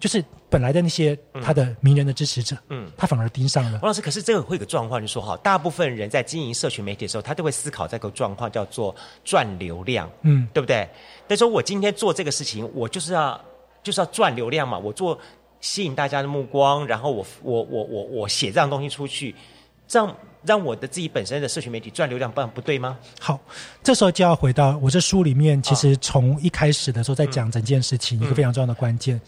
[0.00, 3.78] 就是本来的那些他的名人的支持者，嗯，他反而盯上了。
[3.80, 8.92] 王老师，可是这个会有个状况，就说哈，大部分人在经营社群媒体的时候，他都会思考这个状况，叫做
[9.24, 10.88] 赚流量，嗯，对不对？
[11.28, 13.40] 但说我今天做这个事情，我就是要
[13.84, 15.16] 就是要赚流量嘛，我做
[15.60, 19.32] 吸引大家的目光，然后我我我我我写这样东西出去，
[19.86, 20.16] 这样。
[20.44, 22.96] 让我的自己本身的社群媒体赚流量，不然不对吗？
[23.20, 23.38] 好，
[23.82, 29.20] 这时候就要回到我这书里面，其实从一开始的时候在讲整件事情，一个非常重要的关键，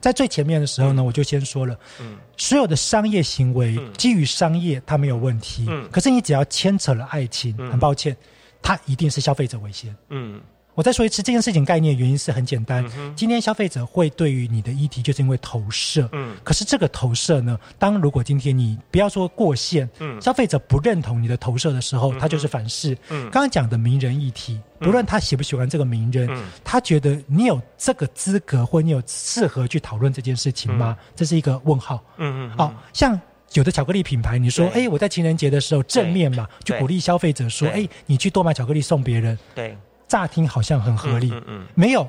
[0.00, 8.16] 在最前面的时候呢，我就先说了，嗯，所有的商业行为基于商业，它没有问题，嗯，可是你只要牵扯了爱情，很抱歉，
[8.62, 10.40] 它一定是消费者为先，嗯。
[10.76, 12.84] 我再说一次，这件事情概念原因是很简单。
[13.16, 16.06] 今天消费者会对于你的议题，就是因为投射。
[16.12, 16.36] 嗯。
[16.44, 22.92] 可是这个投射呢，当如果今天你不要说过线，嗯，消费者不认同你的投射的时候，他就是反噬。
[23.08, 23.22] 嗯。
[23.30, 26.28] 刚刚讲的名人议题，不论他喜不喜欢这个名人，
[26.62, 30.94] 他觉得你有这个资格或你有适合去讨论这件事情吗？
[31.16, 32.04] 这是一个问号。
[32.18, 32.54] 嗯嗯。
[32.58, 33.18] 哦，像
[33.54, 39.38] 有的巧克力品牌，你说，哎，我在情人节的时候正面嘛，就鼓励消费者说，哎，你去多买巧克力送别人。
[39.54, 39.74] 对。
[40.08, 41.32] 乍听好像很合理，
[41.74, 42.08] 没有。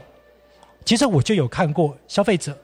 [0.86, 2.58] 其实我就有看过消费者，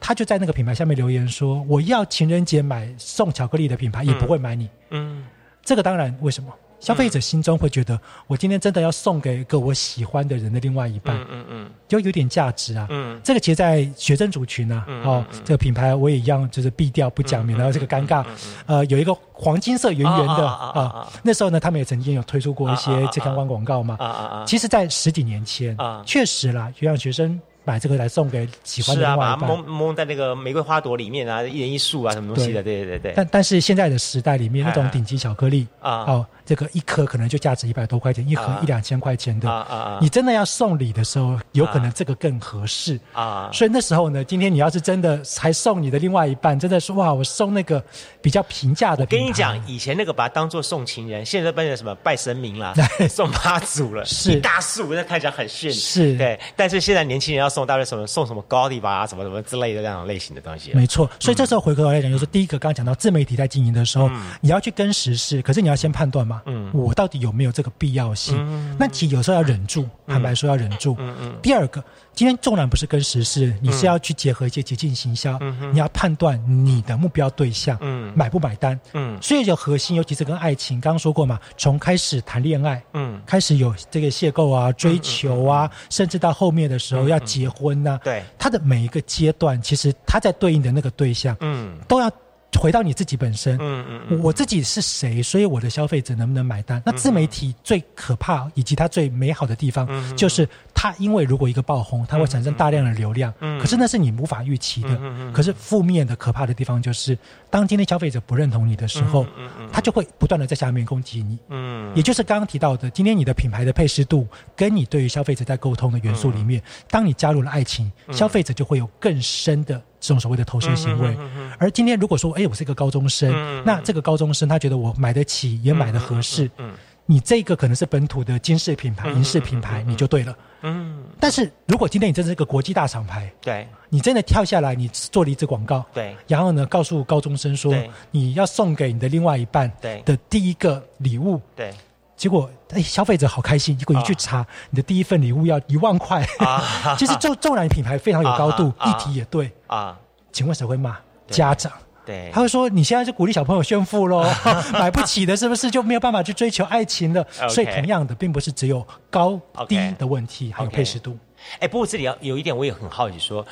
[0.00, 5.24] 他就在那个品牌下面留言说：“我要情人节买送巧克力的品牌，也不会买你。”嗯，
[5.64, 6.52] 这个当然为什么？
[6.80, 12.86] 消费者心中会觉得，我今天真的要送给一个我喜欢的人的另外一半，嗯嗯，就有点价值啊。
[12.88, 18.24] 嗯，这个其实，在学生族群呢，哦，这个品牌我也一样，就是避掉不讲，免得这个尴尬。
[18.66, 23.96] 呃，有一个黄金色圆圆的啊，那时候呢，他们也曾经有推出过一些健康光广告嘛。
[24.00, 24.44] 啊啊啊！
[24.46, 25.76] 其实，在十几年前，
[26.06, 27.40] 确实啦，就让学生。
[27.62, 33.12] 买这个来送给喜欢的另外一半，蒙蒙在那个玫瑰花朵里面啊，一人一束啊，什么东西的，对对对。
[33.14, 39.98] 但但是现在的时代里面，那种顶级巧克力啊，哦，这个一颗可能就价值一百多块钱，一盒一两千块钱的啊啊！
[40.00, 43.48] 你真的要送礼的时候，有可能这个更合适啊。
[43.52, 47.80] 所以那时候呢，今天你要是真的还送你的另外一半，真的是哇，我送那个
[48.20, 49.04] 比较平价的。
[49.04, 52.74] 我跟你讲，以前那个把它当做送情人，现在变成什么拜神明了，
[53.08, 56.40] 送妈祖了，是一大束，那看起来很炫，是对。
[56.56, 57.50] 但是现在年轻人要。
[57.50, 60.70] 送大概什么送什么高地吧，什么什么之类的这种类型的东西。
[60.72, 64.08] 没错，所以这时候回过头来讲，就是第一个，刚刚讲到自媒体在经营的时候，
[64.40, 68.36] 你要去跟时事，可是你要先判断嘛，嗯，我到底有没有这个必要性？
[68.78, 70.96] 那其实有时候要忍住，坦白说要忍住。
[70.98, 71.38] 嗯嗯。
[71.42, 71.82] 第二个。
[72.12, 75.38] 今天纵然不是跟时事，你是要去结合一些捷径行销，
[75.72, 78.78] 你要判断你的目标对象嗯买不买单。
[78.92, 92.10] 嗯，所以有核心，尤其是跟爱情，刚刚说过嘛，从开始谈恋爱，嗯，开始有这个邂逅啊、追求啊，甚至到后面的时候要结婚呐，对，他的每一个阶段，其实他在对应的那个对象，嗯，都要
[92.58, 94.20] 回到你自己本身，嗯嗯嗯。
[94.22, 96.82] 我自己是谁，所以我的消费者能不能买单？
[96.84, 104.90] 那自媒体最可怕以及它最美好的地方，嗯就是它因为如果一个爆红，它会产生大量的流量，嗯可是那是你无法预期的。
[104.90, 105.32] 嗯嗯嗯。
[105.32, 107.16] 可是负面的可怕的地方就是，
[107.48, 111.38] 当今天消费者不认同你的时候，嗯嗯嗯他就会不断的在下面攻击你。
[111.48, 114.26] 嗯也就是刚刚提到的，今天你的品牌的配适度，
[114.56, 118.14] 跟你对于消费者在沟通的元素里面，当你加入了爱情，嗯。
[118.14, 121.16] 消费者就会有更深的这种所谓的投射行为。
[121.58, 123.30] 而今天如果说，哎，我是一个高中生，
[123.64, 126.72] 那这个高中生他觉得我买得起，也买得合适，嗯
[127.06, 130.36] 你这个可能是本土的金饰品牌、银饰品牌，你就对了。
[130.62, 133.66] 嗯，但是如果今天你真是一个国际大厂牌，对。
[133.88, 136.14] 你真的跳下来，你做了一支广告，对。
[136.28, 137.74] 然后呢，告诉高中生说
[138.12, 139.68] 你要送给你的另外一半
[140.04, 141.74] 的第一个礼物，对
[142.20, 146.62] 结果哎，消费者好开心，结果一去查，你的第一份礼物要一万块，啊。
[146.98, 149.98] 其实纵纵然品牌非常有高度，议题也对，啊，
[150.30, 150.98] 请问谁会骂？
[151.28, 151.72] 家长。
[152.04, 152.30] 对。
[152.30, 154.22] 他会说：“你现在是鼓励小朋友炫富喽，
[154.74, 161.16] 买不起的是不是就没有办法去追求爱情了所以同样的，并不是只有高低的问题，还有配适度。
[161.58, 163.42] 哎，不过这里要有一点，我也很好奇说，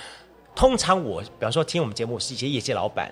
[0.54, 3.10] 通常我比方说听我们节目是一些业界老板，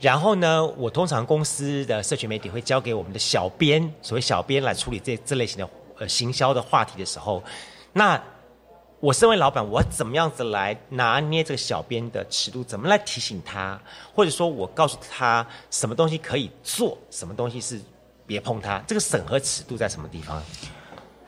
[0.00, 5.68] 然后呢，我通常公司的社群媒体会交给我们的小编，所谓小编来处理这这类型的
[5.98, 7.42] 呃行销的话题的时候，
[7.92, 8.22] 那
[9.00, 12.62] 我身为老板，我怎么样子来拿捏这个小编的尺度？
[12.64, 13.80] 怎么来提醒他，
[14.14, 17.80] 或者说我告诉他什么东西可以做，什么东西是
[18.26, 18.78] 别碰它？
[18.86, 20.42] 这个审核尺度在什么地方？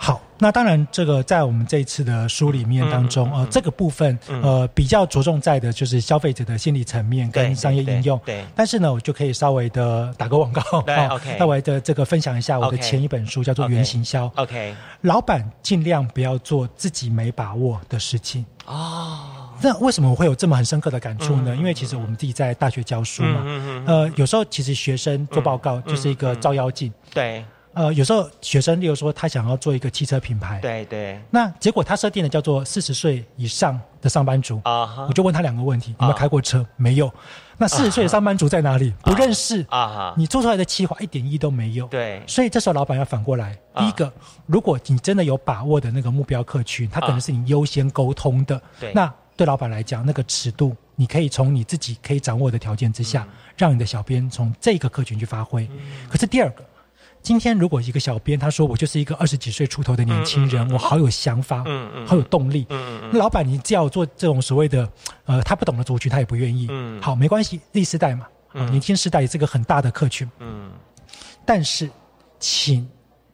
[0.03, 8.19] 好，那当然，这个在我们这一次的书里面当中，呃，这个部分呃比较着重在的就是消费者的心理层面跟商业应用。
[8.25, 8.45] 对对。
[8.57, 14.25] 但是呢，我就可以稍微的打个广告，对哦 OK 稍微的这个分享一下我的前一本书，叫做《原行销》。
[14.37, 18.47] OK 老板尽量不要做自己没把握的事情。
[18.65, 21.55] 哦，那为什么我会有这么很深刻的感触呢？
[21.55, 23.43] 嗯因为其实我们自己在大学教书嘛，
[23.87, 26.91] 呃，有时候其实学生做报告就是一个照妖镜。
[27.13, 36.67] 对呃，有时候学生，例如说他想要做一个汽车品牌，对对那结果他设定的叫做四十岁以上的上班族，啊哈我就问他两个问题：有没有开过车？
[36.77, 37.13] 没有。
[37.57, 38.93] 那四十岁的上班族在哪里？
[39.03, 41.87] 不认识啊哈你做出来的企划一点意义都没有。
[41.87, 44.13] 对所以这时候老板要反过来，啊第一个，
[44.47, 55.71] 如果你真的有把握的那个目标客群，他可能是你优先沟通的，对那对老板来讲，那个尺度，你可以从你自己可以掌握的条件之嗯下，让你的小编从这个客群去发挥。
[56.09, 56.65] 可是第二个。
[57.23, 62.07] 今天如果一个小编他说我就是一个二十几岁出头的年轻人，我好有想法，嗯嗯。
[62.07, 64.91] 好有动力，嗯嗯那老板你叫我做这种所谓的
[65.27, 66.67] 呃他不懂的族群，他也不愿意。
[66.71, 67.01] 嗯。
[67.01, 68.69] 好，没关系，Z 世代嘛，嗯。
[68.71, 70.71] 年轻世代也是个很大的客群，嗯。
[71.45, 71.89] 但是
[72.39, 72.89] 请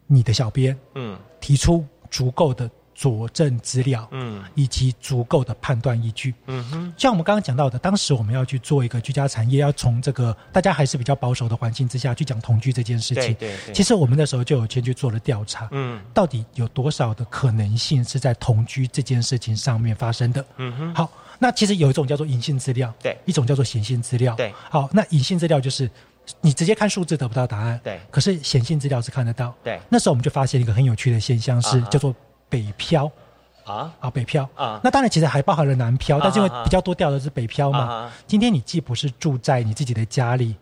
[0.07, 1.17] 你的小编嗯。
[1.41, 4.43] 提出足够的佐证资料，嗯。
[4.55, 6.35] 以及足够的判断依据。
[6.47, 6.93] 嗯哼。
[6.97, 13.23] 像我们刚刚讲到的，当时我们要去做一个居家产业，要从这个大家还是比较保守的环境之下去讲同居这件事情。
[13.35, 13.75] 对对对。
[13.75, 16.01] 其实我们那时候就有先去做了调查，嗯。
[16.15, 20.43] 到底有多少的可能性是在同居这件事情上面发生的？
[20.57, 20.95] 嗯哼。
[20.95, 23.17] 好，那其实有一种叫做隐性资料，对。
[23.27, 24.51] 一种叫做显性资料，对。
[24.71, 25.91] 好，那隐性资料就是
[26.41, 28.01] 你直接看数字得不到答案，对。
[28.11, 29.79] 可是显性资料是看得到，对。
[29.89, 32.15] 那时候我们就发现一个很有趣的现象是叫做
[32.49, 33.11] 北漂。
[33.65, 33.93] 啊？
[34.01, 34.49] 啊，北漂。
[34.55, 34.81] 啊。
[34.85, 36.65] 那当然其实还包含了南漂，啊但是因为啊啊。
[36.65, 37.79] 比较多调的是北漂嘛。
[37.79, 40.57] 啊今天你既不是住在你自己的家里，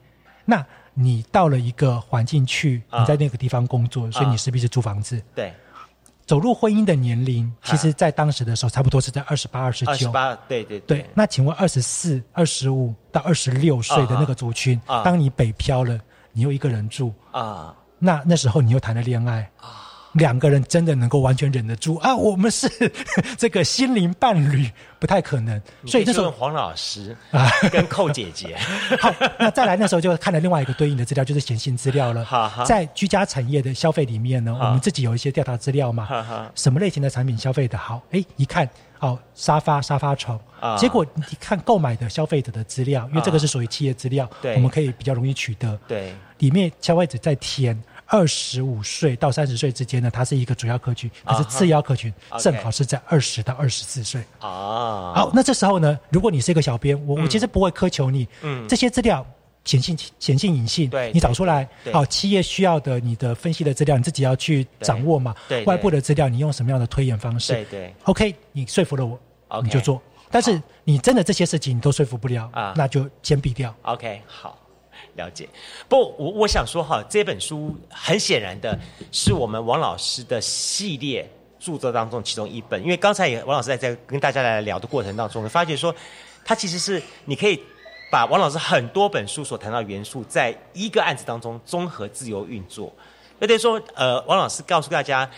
[0.44, 0.64] 那
[0.94, 3.00] 你到了一个环境去，啊。
[3.00, 4.30] 你在那个地方工作，所以啊。
[4.30, 5.22] 你势必是租房子。
[5.34, 5.52] 对。
[6.26, 9.90] 走入婚姻的年龄，其实在当时的时候差不多是在二十八、二十九。
[9.90, 15.02] 二十八对对对，那请问二十四、二十五到二十六岁的那个族群，啊。
[15.02, 16.00] 当你北漂了，
[16.32, 17.76] 你又一个人住，啊。
[17.98, 19.50] 那那时候你又谈了恋爱
[20.14, 22.14] 两个人真的能够完全忍得住啊？
[22.14, 22.68] 我们是
[23.38, 25.60] 这个心灵伴侣，不太可能。
[25.86, 28.56] 所以那时候黄老师啊跟寇姐姐，
[29.00, 32.64] 好，那再来那时候就看了另外一个对应的资料，就是显性资料了哈哈。
[32.64, 38.00] 在居家产业的消费里面呢，我们自己有一些调查资料嘛哈哈，什么类型的产品消费的好？
[38.10, 38.68] 哎，一看。
[39.00, 45.78] 哦，沙发、沙发床，啊结果你看购买的消费者的资料，因为这个是属于企业资料，对我们可以比较容易取得。
[45.86, 54.20] 对里面消费者在填二十五岁到三十岁之间呢，它是一个主要客群，可是次要客群正好是在二十到二十四岁。
[54.38, 57.28] 啊，好，那这时候呢，如果你是一个小编，我、我嗯。
[57.28, 58.66] 其实不会苛求你，嗯。
[58.68, 59.26] 这些资料
[59.64, 65.64] 显性显性隐性，对你找出来对，好，企业需要的你的分析的资料，你自己要去掌握嘛，对对。
[65.64, 69.18] 外部的资料你用什么样的推演方式，对对，OK，你说服了我
[69.62, 70.00] 你就做，
[70.30, 72.74] 但是你真的这些事情你都说服不了，啊。
[72.76, 73.74] 那就先避掉。
[73.82, 74.58] OK，好，
[75.16, 75.48] 了解。
[75.88, 78.78] 不，我我想说哈，这本书很显然的
[79.12, 85.94] 是我们王老师的系列著作当中其中一本，因为刚才也王老师在在跟大家来聊的过程当中，发觉说，
[86.44, 87.60] 他其实是你可以
[88.10, 92.92] 把王老师很多本书所谈到的元素，在一个案子当中综合自由运作。
[93.38, 95.28] 那等于说，呃，王老师告诉大家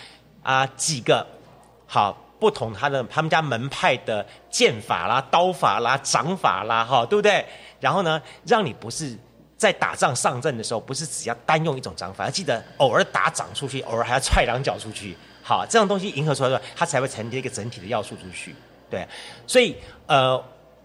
[0.42, 1.26] 啊、几个
[1.86, 7.44] 好不同他的他们家门派的剑法啦、刀法啦、掌法啦，哈，对不对？
[7.80, 9.16] 然后呢，让你不是
[9.56, 15.16] 在打仗上阵的时候，不是只要单用一种掌法，要记得偶尔打掌出去，偶尔还要踹两脚出去。
[15.42, 18.54] 好，这样东西迎合出来的话，它才会承接一个整体的要素出去。
[18.90, 19.06] 对，
[19.46, 19.76] 所以
[20.06, 20.42] 呃，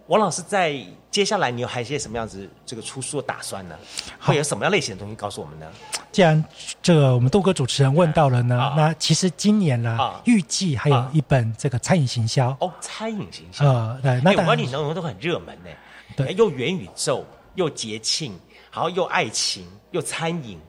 [0.07, 0.76] 王老师在
[1.09, 3.78] 接下来你有还有一些什么样子这个出书的打算呢？
[4.19, 5.67] 会有什么样类型的东西告诉我们呢？
[6.11, 6.43] 既然
[6.82, 12.55] 这个我们杜哥主持人问到了呢，那其实今年呢，啊预计还有一本这个餐饮行销。
[12.59, 13.65] 哦，餐饮行销。
[13.65, 15.69] 呃，对，那哎，我当然你形容都很热门呢。
[16.15, 18.38] 对哎又元宇宙，又节庆，
[18.74, 20.59] 然后又爱情，又餐饮，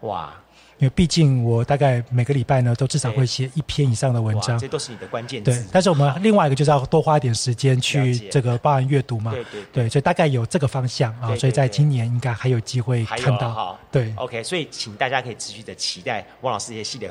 [0.00, 0.34] 哇，
[0.78, 4.66] 因为毕竟我大概每个礼拜呢，都至少会写一篇以上的文，章这。
[4.66, 9.32] 都是你的关键字。，对但是我们另外一个就是要多花一点时间去这个包含阅读嘛。
[9.32, 13.78] 对对对，所以大概有这个方向啊，所以在今年应该还有机会看到了哈。。
[13.90, 17.08] 对，，OK，所以请大家可以持续的期待汪老师这些系列。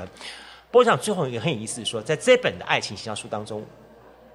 [0.71, 3.63] 不过我想最后一个很有意思的说，在这本的爱情形象书当中，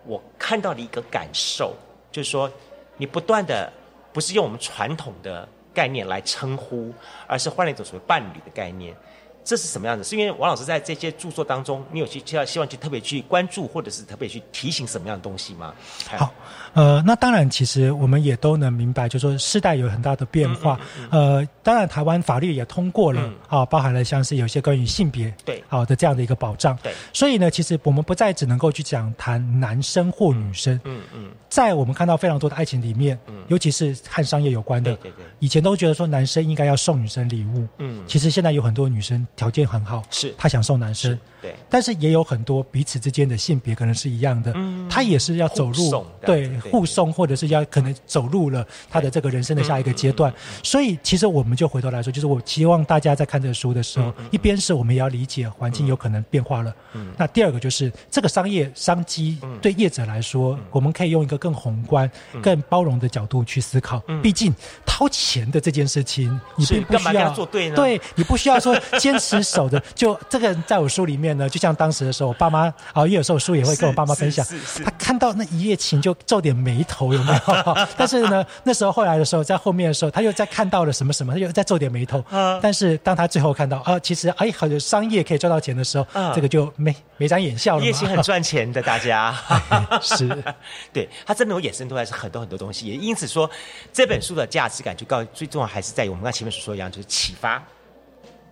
[0.05, 1.75] 我看到了一个感受，
[2.13, 2.51] 就是说
[2.97, 3.73] 你不断的
[4.13, 6.91] 不是用我们传统的概念来称呼，
[7.27, 8.97] 而是换了一种所谓伴侣的概念。
[9.45, 10.03] 这是什么样子？
[10.03, 15.73] 是因为王老师在这些著作当中，你有去希望希望去特别去关注，或者是特别去提醒什么样的东西吗？
[16.17, 16.35] 好，
[16.77, 20.79] 呃，那当然，其实我们也都能明白，就说世代有很大的变化。
[21.11, 25.65] 呃，当然，台湾法律也通过了啊、包含了像是有些关于性别对。
[25.69, 26.79] 好、的这样的一个保障。
[26.83, 30.79] 对，所以呢，其实我们不再只能够去讲谈男生或女生。
[30.85, 33.19] 嗯嗯，在我们看到非常多的爱情里面，
[33.49, 35.25] 尤其是和商业有关的，对对对。
[35.39, 38.05] 以前都觉得说男生应该要送女生礼物，嗯。
[38.07, 40.35] 其实现在有很多女生条件很好，是。
[40.37, 44.89] 她想送男生，对，但是也有很多彼此之间的性别可能是一样的，嗯。
[44.89, 50.35] 他也是要走互入送对样子对互送，或者是要可能走入了他的这个人生的下一个阶嗯段。
[50.63, 62.41] 所以其实我们就回头来说，就是我希望大家在看这个书的时嗯候，一边是我们也要理解环境有可能变化了，嗯那第二个就是这个商业商机对业者来说，我们可以用一个更宏观、嗯。
[62.41, 64.01] 更包容的角度去思考。
[64.23, 64.55] 毕竟
[64.87, 67.75] 掏钱的这件事情，你并不需要他作对呢？
[67.75, 69.83] 对你不需要说坚持守着。
[69.95, 74.45] 就这个在我书里面呢，就像当时的时候，我爸妈啊，因为有时候我书也会跟我爸妈分享
[74.85, 77.77] 他看到那一夜情就皱点眉头，有没有？
[77.97, 82.25] 但是呢，那时候后来的时候，在后面的时候，他又在看到了什么什么，他又在皱点眉头。
[82.31, 87.87] 啊但是当他最后看到啊，其实哎，好像商业可以赚到钱的时候，啊这个就眉眉展眼笑了嘛。
[87.87, 89.35] 夜情很赚钱的，大家
[90.01, 90.29] 是，
[90.93, 93.49] 对他真的有衍生出来是很多很多东西，也因此说
[93.93, 97.63] 这本书的价值感就告最重要还是在于我们刚才前面所说一样，就是启发，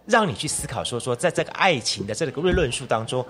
[0.07, 3.25] 让你去思考说说在这个爱情的这个论论述当中。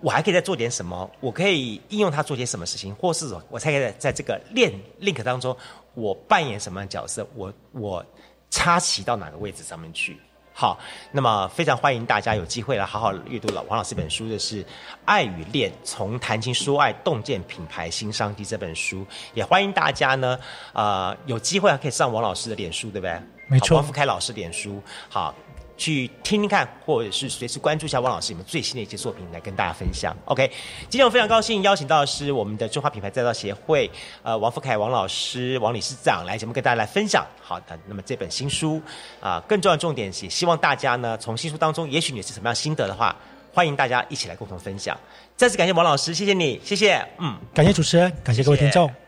[0.00, 1.10] 我还可以再做点什么？
[1.18, 5.56] 我可以应用它做些什么事情，或是我才可以在在这个链 link 当中，
[5.94, 7.26] 我扮演什么样的角色？
[7.34, 8.06] 我我
[8.48, 10.16] 插旗到哪个位置上面去？
[10.52, 10.78] 好，
[11.10, 14.62] 那么非常欢迎大家有机会来好好阅读老王老师这本书的是
[15.04, 19.04] 《爱与恋：从谈情说爱洞见品牌新商机》这本书，
[19.34, 20.38] 也欢迎大家呢，
[20.74, 23.20] 呃，有机会还可以上王老师的脸书，对不对？
[23.48, 25.34] 没错好王福开老师脸书，好。
[25.78, 30.14] 去听听看，或者是随时关注一下汪老师你们最新的一些作品来跟大家分享。
[30.26, 30.50] OK，
[30.90, 33.90] 今天我非常高兴邀请到的是我们的中华品牌再造协会
[34.22, 37.26] 呃王福凯王老师王理事长来节目跟大家来分享。
[37.40, 38.82] 好的，那么这本新书
[39.20, 43.16] 啊、更重要的重点是希望大家呢从新书当中，也许你是什么样心得的话，
[43.54, 44.98] 欢迎大家一起来共同分享。
[45.36, 47.38] 再次感谢王老师，谢谢你，谢谢，嗯。
[47.54, 49.07] 感谢主持人，感谢各位听众。